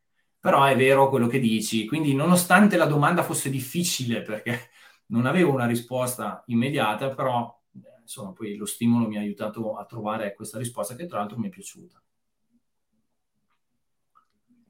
[0.46, 1.86] Però è vero quello che dici.
[1.86, 4.68] Quindi, nonostante la domanda fosse difficile, perché
[5.06, 7.52] non avevo una risposta immediata, però
[8.00, 11.48] insomma, poi lo stimolo mi ha aiutato a trovare questa risposta che tra l'altro mi
[11.48, 12.00] è piaciuta.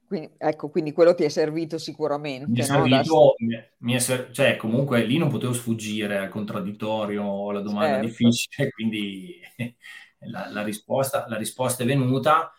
[0.06, 2.48] Quindi, ecco, quindi quello ti è servito sicuramente.
[2.48, 3.62] Mi è servito, da...
[3.80, 8.06] mi è ser- cioè comunque lì non potevo sfuggire al contraddittorio o alla domanda certo.
[8.06, 9.40] difficile, quindi
[10.20, 12.50] la, la, risposta, la risposta è venuta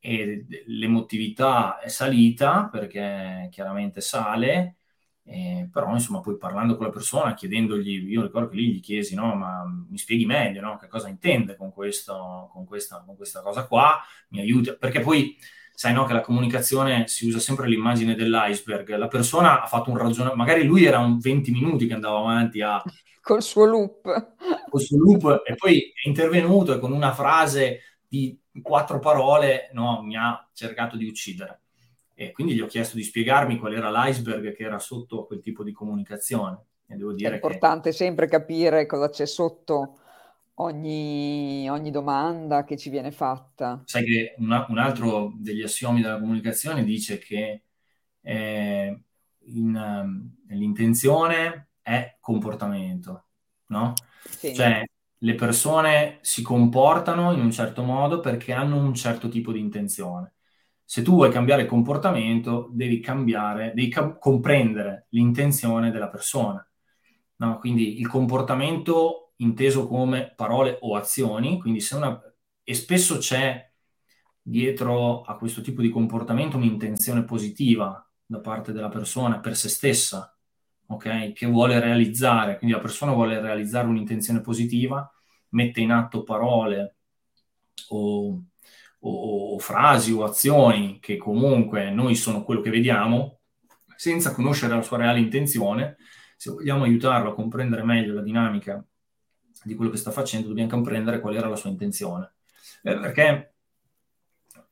[0.00, 4.76] e l'emotività è salita perché chiaramente sale,
[5.24, 9.14] eh, però insomma poi parlando con la persona, chiedendogli, io ricordo che lì gli chiesi,
[9.14, 13.42] no, ma mi spieghi meglio, no, che cosa intende con, questo, con, questa, con questa
[13.42, 15.36] cosa qua, mi aiuta, perché poi
[15.78, 19.96] sai no, che la comunicazione si usa sempre l'immagine dell'iceberg, la persona ha fatto un
[19.98, 22.82] ragionamento, magari lui era un 20 minuti che andava avanti a...
[23.20, 24.34] Col suo loop.
[24.70, 30.02] Col suo loop e poi è intervenuto e con una frase di quattro parole no,
[30.02, 31.60] mi ha cercato di uccidere.
[32.14, 35.62] E quindi gli ho chiesto di spiegarmi qual era l'iceberg che era sotto quel tipo
[35.62, 36.64] di comunicazione.
[36.86, 37.96] E devo dire è importante che...
[37.96, 39.98] sempre capire cosa c'è sotto
[40.54, 43.82] ogni, ogni, domanda che ci viene fatta.
[43.84, 47.62] Sai che una, un altro degli assiomi della comunicazione dice che
[48.20, 49.02] eh,
[49.44, 53.26] in, um, l'intenzione è comportamento,
[53.66, 53.92] no?
[54.24, 54.54] Sì.
[54.54, 54.84] Cioè,
[55.18, 60.34] le persone si comportano in un certo modo perché hanno un certo tipo di intenzione.
[60.84, 66.66] Se tu vuoi cambiare il comportamento, devi cambiare, devi ca- comprendere l'intenzione della persona.
[67.36, 67.58] No?
[67.58, 72.20] Quindi il comportamento inteso come parole o azioni, quindi se una,
[72.62, 73.70] e spesso c'è
[74.40, 80.37] dietro a questo tipo di comportamento un'intenzione positiva da parte della persona per se stessa,
[80.88, 81.32] ok?
[81.32, 85.10] Che vuole realizzare, quindi la persona vuole realizzare un'intenzione positiva,
[85.50, 86.96] mette in atto parole
[87.88, 88.42] o,
[89.00, 93.40] o, o frasi o azioni che comunque noi sono quello che vediamo,
[93.96, 95.96] senza conoscere la sua reale intenzione.
[96.36, 98.82] Se vogliamo aiutarlo a comprendere meglio la dinamica
[99.62, 102.32] di quello che sta facendo, dobbiamo comprendere qual era la sua intenzione.
[102.82, 103.54] Eh, perché,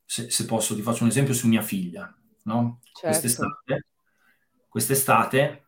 [0.05, 2.11] se, se, posso, ti faccio un esempio su mia figlia.
[2.43, 2.79] No?
[2.81, 3.07] Certo.
[3.07, 3.85] Quest'estate,
[4.69, 5.66] quest'estate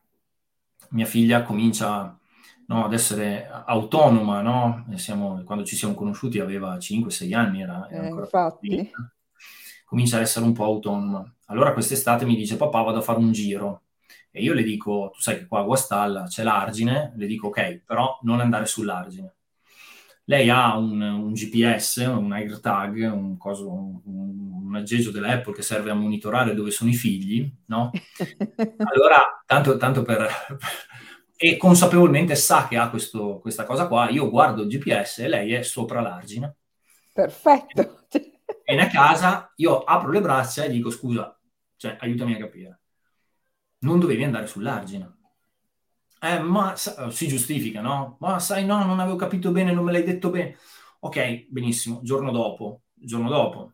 [0.92, 2.18] mia figlia comincia
[2.68, 4.86] no, ad essere autonoma, no?
[4.96, 8.92] Siamo, quando ci siamo conosciuti aveva 5-6 anni, era, era Eh, ancora infatti.
[9.86, 11.24] comincia ad essere un po' autonoma.
[11.46, 13.84] Allora quest'estate mi dice papà vado a fare un giro
[14.32, 17.82] e io le dico, tu sai che qua a Guastalla c'è l'argine, le dico ok,
[17.86, 19.36] però non andare sull'argine.
[20.30, 24.00] Lei ha un, un GPS, un AirTag, un, coso, un,
[24.68, 27.90] un aggeggio della Apple che serve a monitorare dove sono i figli, no?
[28.94, 30.30] Allora, tanto, tanto per...
[31.36, 35.54] e consapevolmente sa che ha questo, questa cosa qua, io guardo il GPS e lei
[35.54, 36.58] è sopra l'argine.
[37.12, 38.06] Perfetto.
[38.64, 41.36] Viene a casa, io apro le braccia e dico scusa,
[41.76, 42.82] cioè aiutami a capire.
[43.80, 45.19] Non dovevi andare sull'argine.
[46.22, 48.18] Eh, ma si giustifica, no?
[48.20, 50.58] Ma sai, no, non avevo capito bene, non me l'hai detto bene.
[51.00, 53.74] Ok, benissimo, giorno dopo, giorno dopo.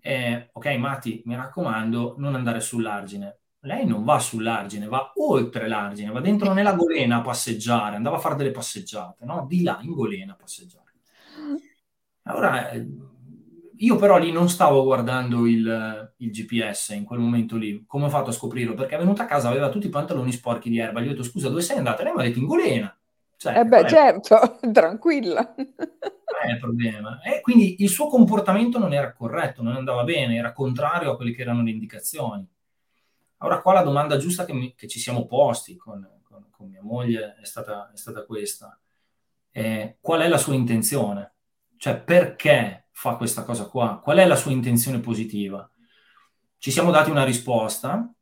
[0.00, 3.38] Eh, ok, Mati, mi raccomando, non andare sull'argine.
[3.60, 8.20] Lei non va sull'argine, va oltre l'argine, va dentro nella golena a passeggiare, andava a
[8.20, 9.44] fare delle passeggiate, no?
[9.46, 10.92] Di là, in golena a passeggiare.
[12.22, 12.70] Allora,
[13.82, 17.84] io però lì non stavo guardando il, il, GPS in quel momento lì.
[17.86, 18.74] Come ho fatto a scoprirlo?
[18.74, 21.00] Perché è venuta a casa, aveva tutti i pantaloni sporchi di erba.
[21.00, 22.02] Gli ho detto, scusa, dove sei andata?
[22.02, 22.94] Lei mi ha detto, in golena.
[23.36, 25.54] Cioè, eh beh, certo, tranquilla.
[25.56, 27.20] Non è il problema.
[27.22, 31.32] E quindi il suo comportamento non era corretto, non andava bene, era contrario a quelle
[31.32, 32.46] che erano le indicazioni.
[33.38, 36.82] Allora qua la domanda giusta che, mi, che ci siamo posti con, con, con mia
[36.82, 38.78] moglie è stata, è stata questa.
[39.50, 41.32] Eh, qual è la sua intenzione?
[41.78, 43.98] Cioè, perché fa questa cosa qua?
[44.02, 45.66] Qual è la sua intenzione positiva?
[46.58, 48.12] Ci siamo dati una risposta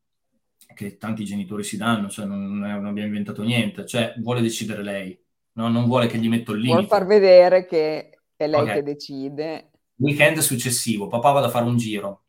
[0.72, 5.20] che tanti genitori si danno, cioè non, non abbiamo inventato niente, cioè vuole decidere lei,
[5.54, 5.66] no?
[5.66, 6.74] non vuole che gli metto il limite.
[6.74, 8.74] Vuole far vedere che è lei okay.
[8.76, 9.70] che decide.
[9.96, 12.26] Weekend successivo, papà va a fare un giro.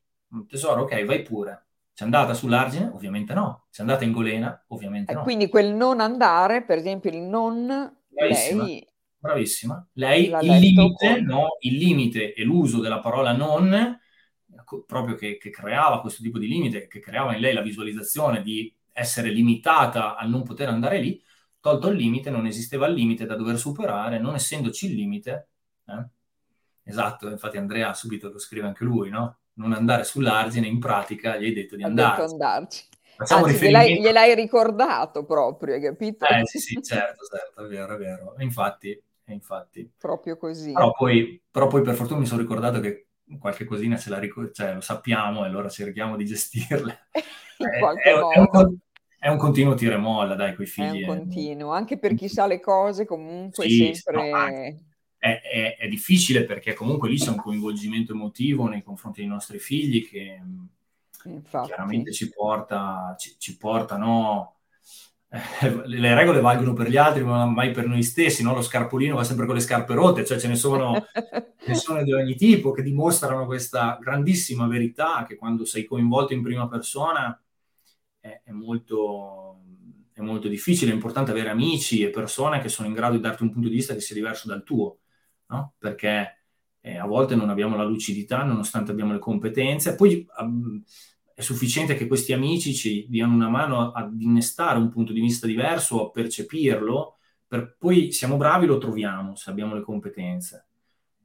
[0.47, 1.67] Tesoro, ok, vai pure.
[1.93, 2.89] C'è andata sull'argine?
[2.91, 3.65] Ovviamente no.
[3.69, 4.59] C'è andata in golena?
[4.69, 5.21] Ovviamente eh, no.
[5.21, 8.63] Quindi quel non andare, per esempio il non, Bravissima.
[8.63, 8.88] lei...
[9.19, 9.85] Bravissima.
[9.93, 11.57] Lei, il letto limite, no?
[11.59, 13.99] il limite e l'uso della parola non,
[14.63, 18.41] co- proprio che, che creava questo tipo di limite, che creava in lei la visualizzazione
[18.41, 21.21] di essere limitata a non poter andare lì,
[21.59, 25.49] tolto il limite, non esisteva il limite da dover superare, non essendoci il limite,
[25.85, 26.05] eh?
[26.83, 29.39] esatto, infatti Andrea subito lo scrive anche lui, no?
[29.53, 32.23] Non andare sull'argine, in pratica gli hai detto di ha detto andare.
[32.23, 32.87] andarci.
[33.17, 34.07] Facciamo Anzi, gliel'hai, riferimento...
[34.07, 36.25] gliel'hai ricordato proprio, hai capito?
[36.25, 38.35] Eh sì, sì, certo, certo, è vero, è vero.
[38.37, 39.01] Infatti,
[39.31, 39.91] e infatti.
[39.99, 40.71] Proprio così.
[40.71, 43.09] Però poi, però poi per fortuna mi sono ricordato che
[43.39, 47.07] qualche cosina ce la ricor- cioè, lo sappiamo e allora cerchiamo di gestirle.
[47.57, 48.77] In Eh, qualche è, è un,
[49.17, 51.01] è un continuo tira e molla, dai, coi È figli.
[51.03, 51.03] un eh.
[51.03, 54.11] continuo, anche per chi sa le cose comunque Sì, sempre...
[54.11, 54.55] no,
[55.17, 59.59] È, è- è difficile perché comunque lì c'è un coinvolgimento emotivo nei confronti dei nostri
[59.59, 60.65] figli che mh,
[61.29, 61.61] Infatti.
[61.61, 64.58] chiaramente ci porta, ci, ci porta, no?
[65.31, 68.55] Eh, le regole valgono per gli altri, ma mai per noi stessi, no?
[68.55, 70.93] Lo scarpolino va sempre con le scarpe rotte, cioè ce ne sono,
[71.67, 76.41] ne sono di ogni tipo che dimostrano questa grandissima verità che quando sei coinvolto in
[76.41, 77.39] prima persona
[78.19, 79.61] è, è molto,
[80.13, 83.43] è molto difficile, è importante avere amici e persone che sono in grado di darti
[83.43, 84.97] un punto di vista che sia diverso dal tuo,
[85.47, 85.73] no?
[85.77, 86.37] Perché
[86.81, 90.81] eh, a volte non abbiamo la lucidità nonostante abbiamo le competenze, poi um,
[91.39, 95.47] è sufficiente che questi amici ci diano una mano ad innestare un punto di vista
[95.47, 97.15] diverso, a percepirlo,
[97.47, 100.67] per poi siamo bravi lo troviamo se abbiamo le competenze.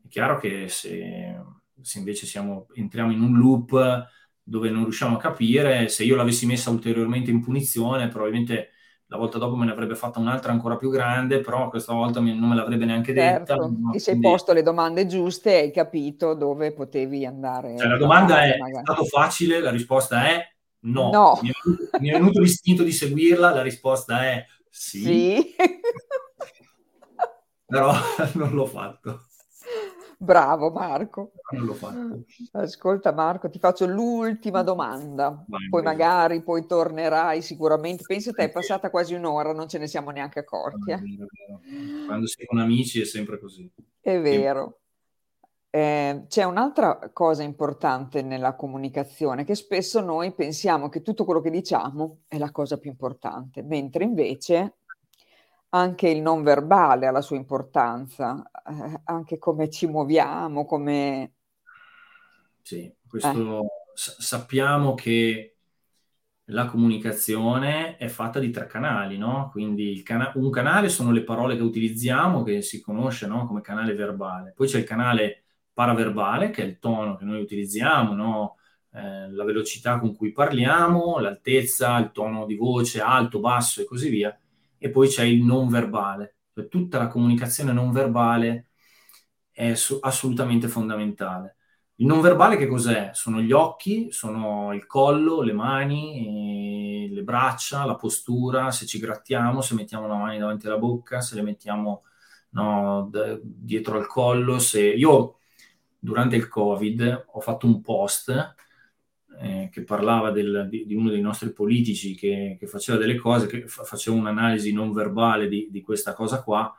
[0.00, 1.34] È chiaro che se,
[1.82, 4.06] se invece siamo, entriamo in un loop
[4.40, 8.68] dove non riusciamo a capire, se io l'avessi messa ulteriormente in punizione, probabilmente
[9.08, 12.48] la volta dopo me ne avrebbe fatta un'altra ancora più grande, però questa volta non
[12.48, 13.54] me l'avrebbe neanche detta.
[13.54, 13.90] Certo, no?
[13.92, 17.76] ti sei Quindi- posto le domande giuste e hai capito dove potevi andare.
[17.78, 18.84] Cioè, la domanda è, è magari.
[18.84, 19.60] stato facile?
[19.60, 20.42] La risposta è
[20.80, 21.10] no.
[21.10, 21.38] No.
[21.42, 25.54] Mi, è venuto, mi è venuto l'istinto di seguirla, la risposta è sì, Sì.
[27.66, 27.92] però
[28.34, 29.26] non l'ho fatto.
[30.24, 31.32] Bravo Marco.
[32.52, 35.94] Ascolta Marco, ti faccio l'ultima domanda, Vai, poi vai.
[35.94, 38.04] magari poi tornerai sicuramente.
[38.06, 40.90] Pensa te, è passata quasi un'ora, non ce ne siamo neanche accorti.
[40.90, 42.06] È eh.
[42.06, 43.70] Quando sei con amici è sempre così.
[44.00, 44.78] È vero.
[45.68, 51.50] Eh, c'è un'altra cosa importante nella comunicazione, che spesso noi pensiamo che tutto quello che
[51.50, 54.76] diciamo è la cosa più importante, mentre invece
[55.74, 61.32] anche il non verbale ha la sua importanza, eh, anche come ci muoviamo, come...
[62.62, 65.56] Sì, questo sa- sappiamo che
[66.48, 69.48] la comunicazione è fatta di tre canali, no?
[69.50, 73.44] Quindi il cana- un canale sono le parole che utilizziamo, che si conosce, no?
[73.46, 74.52] come canale verbale.
[74.54, 78.56] Poi c'è il canale paraverbale, che è il tono che noi utilizziamo, no?
[78.92, 84.08] Eh, la velocità con cui parliamo, l'altezza, il tono di voce, alto, basso e così
[84.08, 84.36] via.
[84.84, 86.36] E poi c'è il non verbale.
[86.52, 88.72] Cioè, tutta la comunicazione non verbale
[89.50, 91.56] è su- assolutamente fondamentale.
[91.96, 93.08] Il non verbale che cos'è?
[93.14, 99.62] Sono gli occhi, sono il collo, le mani, le braccia, la postura, se ci grattiamo,
[99.62, 102.02] se mettiamo la mano davanti alla bocca, se le mettiamo
[102.50, 104.58] no, d- dietro al collo.
[104.58, 104.82] Se...
[104.82, 105.38] Io
[105.98, 108.54] durante il Covid ho fatto un post
[109.40, 113.46] eh, che parlava del, di, di, uno dei nostri politici che, che faceva delle cose,
[113.46, 116.74] che fa, faceva un'analisi non verbale di, di questa cosa qua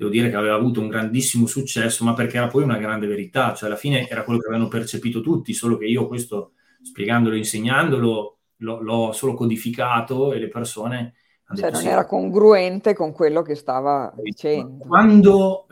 [0.00, 3.52] devo dire che aveva avuto un grandissimo successo, ma perché era poi una grande verità,
[3.52, 7.38] cioè alla fine era quello che avevano percepito tutti, solo che io questo, spiegandolo e
[7.38, 11.14] insegnandolo, l'ho, l'ho, solo codificato e le persone...
[11.54, 14.86] Cioè non era congruente con quello che stava dicendo.
[14.86, 15.66] Quando,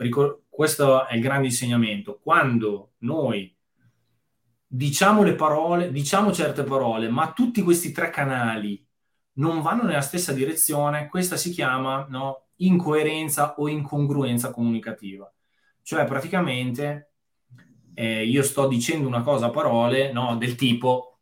[0.47, 3.51] questo è il grande insegnamento, quando noi
[4.71, 8.85] diciamo le parole, diciamo certe parole, ma tutti questi tre canali
[9.33, 15.31] non vanno nella stessa direzione, questa si chiama no, incoerenza o incongruenza comunicativa.
[15.81, 17.13] Cioè praticamente
[17.95, 21.19] eh, io sto dicendo una cosa a parole no, del tipo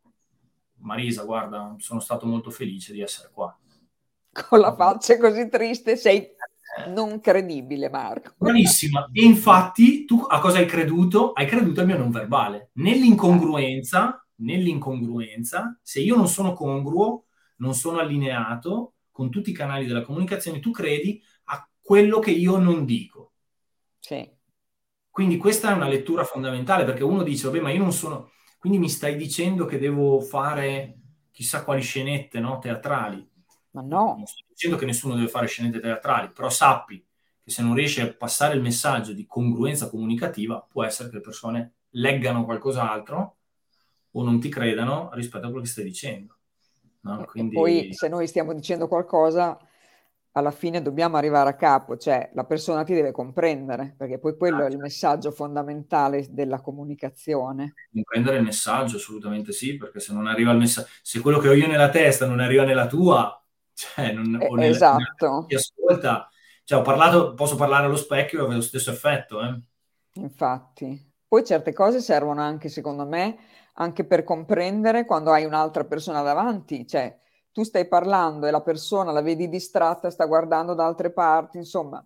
[0.79, 3.57] Marisa, guarda, sono stato molto felice di essere qua.
[4.49, 6.35] Con la faccia così triste sei.
[6.87, 8.33] Non credibile, Marco.
[8.37, 9.09] Bravissima.
[9.11, 11.31] E infatti tu a cosa hai creduto?
[11.33, 12.69] Hai creduto al mio non verbale.
[12.73, 17.25] Nell'incongruenza, nell'incongruenza, se io non sono congruo,
[17.57, 22.57] non sono allineato, con tutti i canali della comunicazione, tu credi a quello che io
[22.57, 23.33] non dico.
[23.99, 24.29] Sì.
[25.09, 28.31] Quindi questa è una lettura fondamentale perché uno dice, vabbè, ma io non sono...
[28.59, 30.99] Quindi mi stai dicendo che devo fare
[31.31, 32.59] chissà quali scenette no?
[32.59, 33.27] teatrali.
[33.77, 34.15] Ma no.
[34.17, 37.05] Non sto dicendo che nessuno deve fare scenette teatrali, però sappi
[37.43, 41.21] che se non riesci a passare il messaggio di congruenza comunicativa, può essere che le
[41.21, 43.35] persone leggano qualcos'altro
[44.09, 46.37] o non ti credano rispetto a quello che stai dicendo.
[47.01, 47.23] No?
[47.25, 47.53] Quindi...
[47.53, 49.57] poi se noi stiamo dicendo qualcosa,
[50.31, 54.57] alla fine dobbiamo arrivare a capo, cioè la persona ti deve comprendere, perché poi quello
[54.57, 54.83] ah, è il certo.
[54.83, 57.73] messaggio fondamentale della comunicazione.
[57.91, 61.53] Comprendere il messaggio, assolutamente sì, perché se non arriva il messaggio, se quello che ho
[61.53, 63.36] io nella testa non arriva nella tua,
[63.77, 65.45] cioè non, eh, nella, esatto.
[65.47, 66.27] ti ascolta,
[66.63, 69.41] cioè ho parlato, posso parlare allo specchio e avere lo stesso effetto.
[69.41, 69.61] Eh?
[70.13, 71.13] Infatti.
[71.27, 73.37] Poi certe cose servono anche, secondo me,
[73.73, 77.15] anche per comprendere quando hai un'altra persona davanti, cioè
[77.51, 82.03] tu stai parlando e la persona la vedi distratta, sta guardando da altre parti, insomma,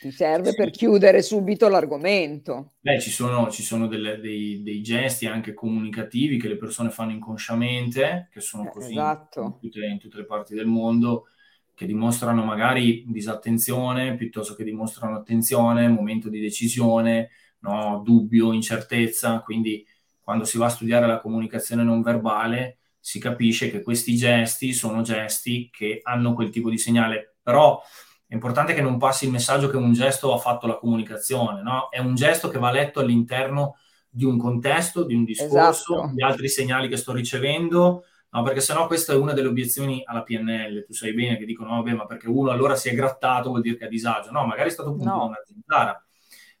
[0.00, 2.74] ti serve per chiudere subito l'argomento.
[2.80, 7.12] Beh, ci sono, ci sono delle, dei, dei, gesti anche comunicativi che le persone fanno
[7.12, 9.58] inconsciamente, che sono eh, così esatto.
[9.60, 11.26] in, tutte, in tutte le parti del mondo,
[11.74, 17.30] che dimostrano magari disattenzione piuttosto che dimostrano attenzione, momento di decisione,
[17.60, 18.00] no?
[18.04, 19.86] dubbio, incertezza, quindi
[20.20, 25.02] quando si va a studiare la comunicazione non verbale si capisce che questi gesti sono
[25.02, 27.80] gesti che hanno quel tipo di segnale, però
[28.28, 31.88] è importante che non passi il messaggio che un gesto ha fatto la comunicazione, no?
[31.90, 33.76] È un gesto che va letto all'interno
[34.08, 36.14] di un contesto, di un discorso, esatto.
[36.14, 38.42] di altri segnali che sto ricevendo, no?
[38.42, 41.92] Perché sennò questa è una delle obiezioni alla PNL, tu sai bene che dicono, vabbè,
[41.92, 44.32] ma perché uno allora si è grattato vuol dire che è a disagio.
[44.32, 45.26] No, magari è stato appunto no.
[45.26, 46.04] una zanzara,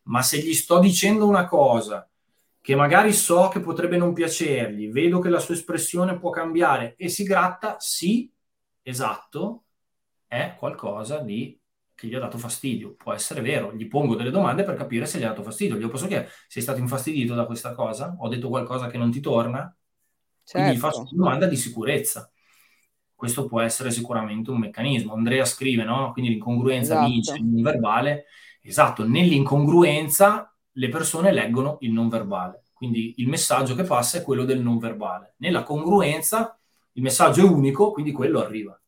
[0.04, 2.08] ma se gli sto dicendo una cosa
[2.60, 7.08] che magari so che potrebbe non piacergli, vedo che la sua espressione può cambiare e
[7.08, 8.28] si gratta, sì,
[8.82, 9.65] esatto,
[10.26, 11.58] è qualcosa di
[11.94, 12.94] che gli ha dato fastidio.
[12.94, 15.76] Può essere vero, gli pongo delle domande per capire se gli ha dato fastidio.
[15.76, 18.14] Gli posso chiedere, sei stato infastidito da questa cosa?
[18.18, 19.74] Ho detto qualcosa che non ti torna?
[20.44, 20.58] Certo.
[20.58, 22.30] Quindi gli faccio una domanda di sicurezza.
[23.14, 25.14] Questo può essere sicuramente un meccanismo.
[25.14, 26.12] Andrea scrive, no?
[26.12, 27.08] Quindi l'incongruenza esatto.
[27.08, 28.24] vince il verbale.
[28.60, 32.64] Esatto, nell'incongruenza le persone leggono il non verbale.
[32.74, 35.34] Quindi il messaggio che passa è quello del non verbale.
[35.38, 36.58] Nella congruenza
[36.92, 38.78] il messaggio è unico, quindi quello arriva.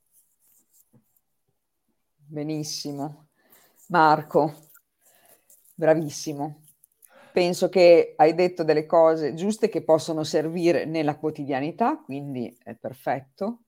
[2.30, 3.28] Benissimo.
[3.86, 4.52] Marco,
[5.74, 6.60] bravissimo.
[7.32, 13.60] Penso che hai detto delle cose giuste che possono servire nella quotidianità, quindi è perfetto.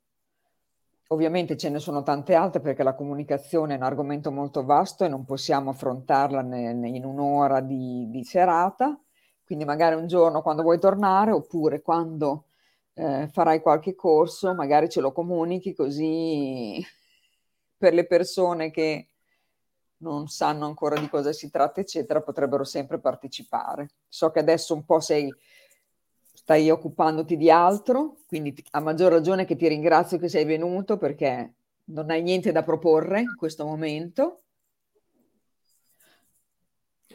[1.06, 5.08] Ovviamente ce ne sono tante altre perché la comunicazione è un argomento molto vasto e
[5.08, 9.00] non possiamo affrontarla ne, ne in un'ora di, di, serata,
[9.42, 12.44] quindi magari un giorno quando vuoi tornare oppure quando
[12.92, 16.84] eh, farai qualche corso, magari ce lo comunichi così
[17.80, 19.06] per le persone che
[20.02, 23.88] non sanno ancora di cosa si tratta, eccetera, potrebbero sempre partecipare.
[24.06, 25.32] So che adesso un po' sei
[26.34, 31.54] stai occupandoti di altro, quindi a maggior ragione che ti ringrazio che sei venuto perché
[31.84, 34.42] non hai niente da proporre in questo momento.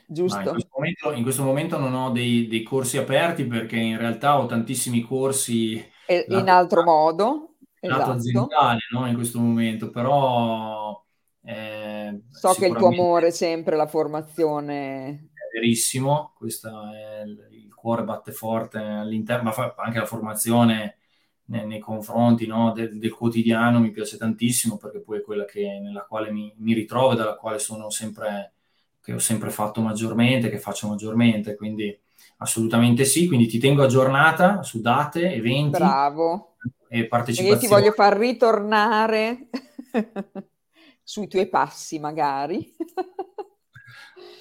[0.08, 0.40] Giusto?
[0.40, 4.40] In questo, momento, in, questo momento, non ho dei, dei, corsi aperti perché in realtà
[4.40, 7.55] ho tantissimi corsi in altro modo
[7.92, 8.12] esatto.
[8.12, 9.08] aziendale no?
[9.08, 11.04] in questo momento, però
[11.48, 15.30] Eh, so che il tuo amore è sempre la formazione.
[15.34, 20.98] È verissimo, questo è il, il cuore batte forte all'interno, ma anche la formazione
[21.46, 25.80] nei, nei confronti no, del, del, quotidiano mi piace tantissimo perché poi è quella che,
[25.82, 28.54] nella quale mi, mi ritrovo e dalla quale sono sempre,
[29.02, 31.98] che ho sempre fatto maggiormente, che faccio maggiormente, quindi
[32.38, 35.78] assolutamente sì, quindi ti tengo aggiornata su date, eventi.
[35.78, 36.55] Bravo.
[36.96, 37.60] E partecipazione.
[37.60, 39.50] Io ti voglio far ritornare
[41.04, 42.74] sui tuoi passi magari.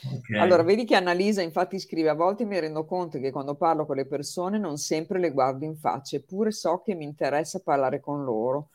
[0.07, 0.39] Okay.
[0.39, 3.97] Allora, vedi che Annalisa infatti scrive, a volte mi rendo conto che quando parlo con
[3.97, 8.23] le persone non sempre le guardo in faccia, eppure so che mi interessa parlare con
[8.23, 8.69] loro.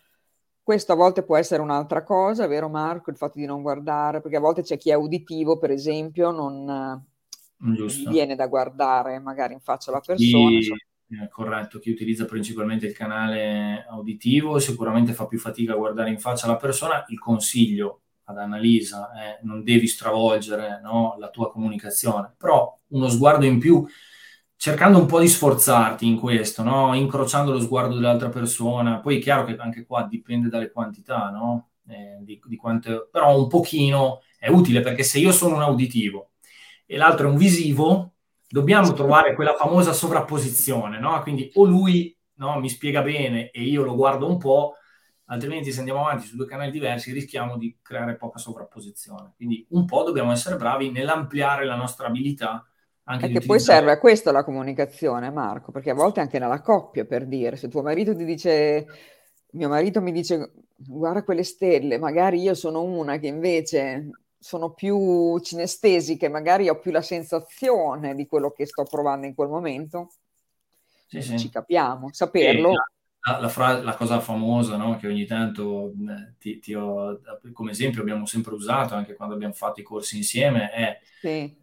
[0.61, 3.11] Questo a volte può essere un'altra cosa, vero Marco?
[3.11, 7.01] Il fatto di non guardare, perché a volte c'è chi è uditivo, per esempio, non
[7.55, 8.09] Giusto.
[8.09, 10.49] viene da guardare magari in faccia alla persona.
[10.49, 10.73] Chi,
[11.09, 16.19] eh, corretto, chi utilizza principalmente il canale uditivo sicuramente fa più fatica a guardare in
[16.19, 17.03] faccia la persona.
[17.09, 23.45] Il consiglio ad Annalisa è non devi stravolgere no, la tua comunicazione, però uno sguardo
[23.45, 23.85] in più,
[24.55, 26.93] cercando un po' di sforzarti in questo, no?
[26.93, 28.99] incrociando lo sguardo dell'altra persona.
[28.99, 31.69] Poi è chiaro che anche qua dipende dalle quantità, no?
[31.87, 33.07] eh, di, di quante...
[33.11, 36.31] però un pochino è utile perché se io sono un uditivo
[36.85, 38.13] e l'altro è un visivo,
[38.49, 41.21] dobbiamo trovare quella famosa sovrapposizione, no?
[41.21, 44.75] Quindi o lui no, mi spiega bene e io lo guardo un po',
[45.25, 49.33] altrimenti se andiamo avanti su due canali diversi rischiamo di creare poca sovrapposizione.
[49.35, 52.65] Quindi un po' dobbiamo essere bravi nell'ampliare la nostra abilità.
[53.03, 56.61] Anche e che poi serve a questo la comunicazione, Marco, perché a volte anche nella
[56.61, 58.85] coppia, per dire, se tuo marito ti dice,
[59.51, 64.09] mio marito mi dice, guarda quelle stelle, magari io sono una che invece
[64.39, 69.49] sono più cinestesiche, magari ho più la sensazione di quello che sto provando in quel
[69.49, 70.11] momento.
[71.07, 71.37] Sì, sì.
[71.37, 72.71] Ci capiamo, saperlo.
[73.21, 74.95] La, la, fra- la, cosa famosa no?
[74.95, 75.91] che ogni tanto
[76.39, 77.19] ti, ti ho,
[77.51, 81.27] come esempio abbiamo sempre usato anche quando abbiamo fatto i corsi insieme è sì.
[81.27, 81.55] eh,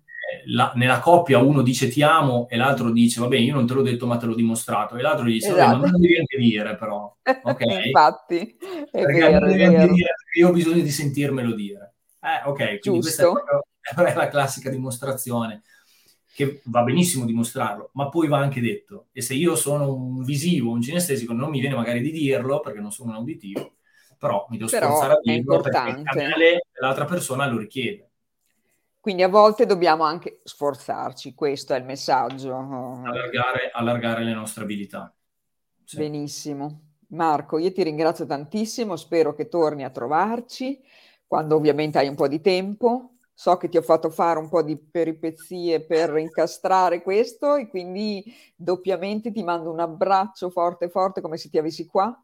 [0.48, 3.80] la, nella coppia uno dice ti amo e l'altro dice vabbè io non te l'ho
[3.80, 5.78] detto ma te l'ho dimostrato e l'altro dice esatto.
[5.78, 8.56] non devi anche dire però ok infatti
[8.92, 9.94] è vero, è vero.
[9.94, 13.32] Dire, io ho bisogno di sentirmelo dire eh, ok, quindi Giusto.
[13.32, 15.62] questa è, la classica dimostrazione
[16.34, 19.06] che va benissimo dimostrarlo, ma poi va anche detto.
[19.12, 22.78] E se io sono un visivo, un cinestesico, non mi viene magari di dirlo perché
[22.78, 23.76] non sono un uditivo,
[24.18, 28.10] però mi devo però sforzare a dirlo perché il canale dell'altra persona lo richiede.
[29.00, 32.54] Quindi a volte dobbiamo anche sforzarci, questo è il messaggio.
[32.54, 35.14] Allargare, allargare le nostre abilità.
[35.84, 35.96] Sì.
[35.96, 36.80] Benissimo.
[37.10, 40.82] Marco, io ti ringrazio tantissimo, spero che torni a trovarci
[41.26, 43.12] quando ovviamente hai un po' di tempo.
[43.38, 48.24] So che ti ho fatto fare un po' di peripezie per incastrare questo e quindi
[48.54, 52.18] doppiamente ti mando un abbraccio forte forte come se ti avessi qua.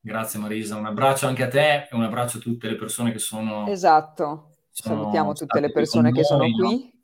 [0.00, 3.18] Grazie Marisa, un abbraccio anche a te e un abbraccio a tutte le persone che
[3.18, 3.66] sono...
[3.66, 6.97] Esatto, sono salutiamo tutte le persone che sono qui.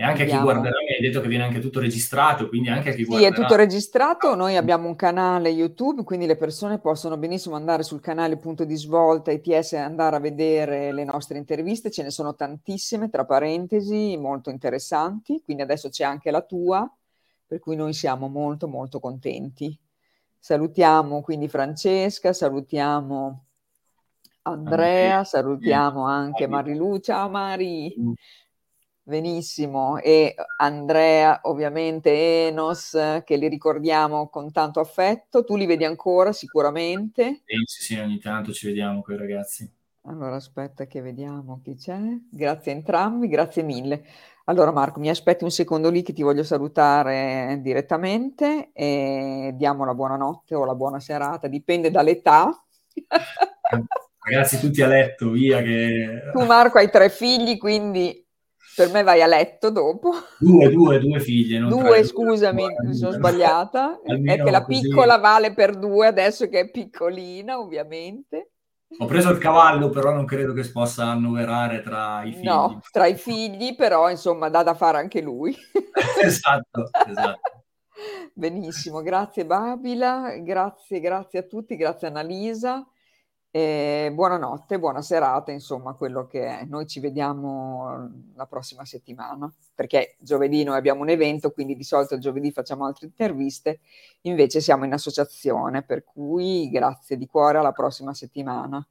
[0.00, 0.42] E anche abbiamo...
[0.42, 3.02] a chi guarderà, mi hai detto che viene anche tutto registrato, quindi anche a chi
[3.02, 3.34] sì, guarderà.
[3.34, 4.36] Sì, è tutto registrato.
[4.36, 8.76] Noi abbiamo un canale YouTube, quindi le persone possono benissimo andare sul canale Punto di
[8.76, 11.90] Svolta ITS e andare a vedere le nostre interviste.
[11.90, 15.42] Ce ne sono tantissime, tra parentesi, molto interessanti.
[15.44, 16.88] Quindi adesso c'è anche la tua,
[17.44, 19.76] per cui noi siamo molto, molto contenti.
[20.38, 23.46] Salutiamo quindi Francesca, salutiamo
[24.42, 26.98] Andrea, salutiamo anche Marilu.
[27.00, 27.96] Ciao Mari!
[29.08, 35.44] Benissimo, e Andrea, ovviamente Enos, che li ricordiamo con tanto affetto.
[35.44, 37.40] Tu li vedi ancora sicuramente?
[37.46, 39.66] Sì, sì, sì ogni tanto ci vediamo con i ragazzi.
[40.02, 41.98] Allora aspetta che vediamo chi c'è.
[42.30, 44.04] Grazie a entrambi, grazie mille.
[44.44, 49.94] Allora Marco, mi aspetti un secondo lì che ti voglio salutare direttamente e diamo la
[49.94, 52.50] buonanotte o la buona serata, dipende dall'età.
[54.18, 56.30] Ragazzi tutti a letto, via che...
[56.30, 58.26] Tu Marco hai tre figli, quindi
[58.78, 60.12] per me vai a letto dopo.
[60.38, 61.58] Due, due, due figlie.
[61.58, 63.98] due, scusami, mi sono sbagliata.
[64.06, 68.52] è che la piccola vale per due adesso che è piccolina, ovviamente.
[68.98, 72.44] Ho preso il cavallo, però non credo che si possa annoverare tra i figli.
[72.44, 75.52] No, tra i figli, però insomma dà da fare anche lui.
[76.22, 77.64] esatto, esatto.
[78.32, 82.86] Benissimo, grazie Babila, grazie, grazie a tutti, grazie Annalisa.
[83.50, 86.64] E buonanotte, buona serata, insomma, quello che è.
[86.64, 92.14] Noi ci vediamo la prossima settimana, perché giovedì noi abbiamo un evento, quindi di solito
[92.14, 93.80] il giovedì facciamo altre interviste,
[94.22, 98.86] invece siamo in associazione, per cui grazie di cuore alla prossima settimana.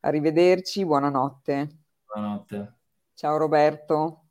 [0.00, 1.76] Arrivederci, buonanotte.
[2.06, 2.74] Buonanotte.
[3.14, 4.24] Ciao Roberto.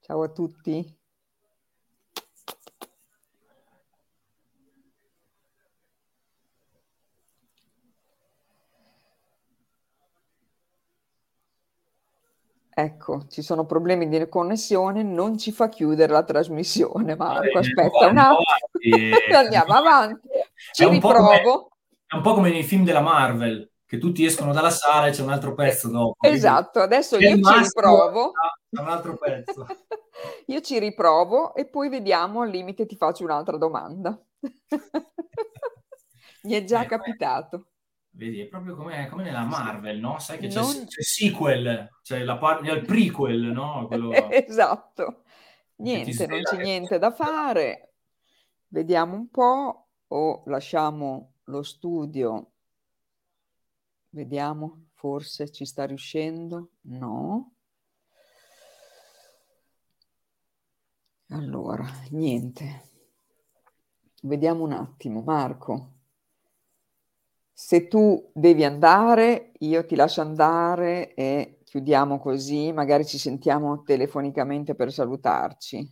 [0.00, 0.99] Ciao a tutti.
[12.82, 17.42] Ecco, ci sono problemi di connessione, non ci fa chiudere la trasmissione, Marco.
[17.52, 18.44] Vabbè, Aspetta un attimo.
[19.36, 20.28] Andiamo avanti.
[20.72, 21.68] Ci È po' come- riprovo.
[22.06, 25.22] È un po' come nei film della Marvel, che tutti escono dalla sala e c'è
[25.22, 26.26] un altro pezzo dopo.
[26.26, 28.32] Esatto, adesso io ci riprovo.
[28.70, 29.66] c'è un altro pezzo.
[30.46, 34.18] Io ci riprovo e poi vediamo, al limite ti faccio un'altra domanda.
[36.42, 37.68] Mi è già Eh, capitato.
[38.12, 40.18] Vedi, è proprio come, come nella Marvel, no?
[40.18, 43.86] Sai che c'è, Non- c'è sequel, c'è la par- il prequel, no?
[43.86, 44.10] Quello...
[44.30, 45.22] Esatto.
[45.76, 47.94] Niente, non c'è niente da fare.
[48.68, 52.50] Vediamo un po' o lasciamo lo studio.
[54.10, 56.72] Vediamo, forse ci sta riuscendo?
[56.82, 57.52] No.
[61.28, 62.88] Allora, niente.
[64.22, 65.99] Vediamo un attimo, Marco.
[67.62, 74.74] Se tu devi andare, io ti lascio andare e chiudiamo così, magari ci sentiamo telefonicamente
[74.74, 75.86] per salutarci.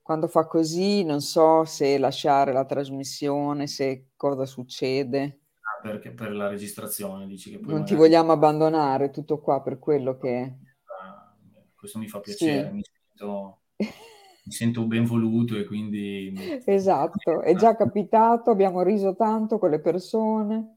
[0.00, 5.40] Quando fa così, non so se lasciare la trasmissione, se cosa succede.
[5.60, 9.60] Ah, perché per la registrazione dici che poi Non ti magari- vogliamo abbandonare, tutto qua
[9.60, 10.56] per quello che...
[11.02, 11.36] Ah,
[11.74, 12.74] Questo mi fa piacere, Sì.
[12.74, 13.62] mi sento,
[14.46, 16.60] mi sento ben voluto e quindi...
[16.66, 20.76] Esatto, è già capitato, abbiamo riso tanto con le persone.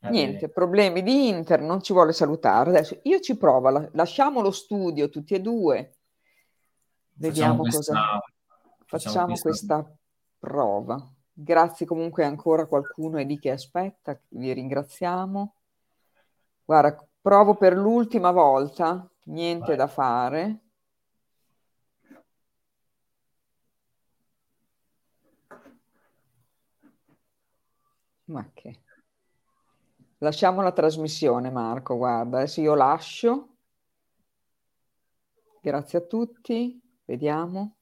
[0.00, 2.70] Eh, Niente, problemi di Inter, non ci vuole salutare.
[2.70, 5.94] Adesso io ci provo, la- lasciamo lo studio tutti e due.
[7.14, 8.20] Vediamo Facciamo cosa
[8.84, 9.96] questa- facciamo questa
[10.38, 11.10] prova.
[11.32, 15.54] Grazie comunque ancora a qualcuno è lì che aspetta, vi ringraziamo.
[16.64, 19.76] Guarda, provo per l'ultima volta, niente Vai.
[19.76, 20.60] da fare.
[28.26, 28.80] Ma che...
[30.18, 33.56] Lasciamo la trasmissione, Marco, guarda, adesso io lascio.
[35.60, 37.76] Grazie a tutti, vediamo.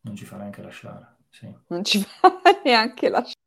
[0.00, 1.16] Non ci fa neanche lasciare.
[1.28, 1.54] Sì.
[1.66, 3.37] Non ci fa neanche lasciare.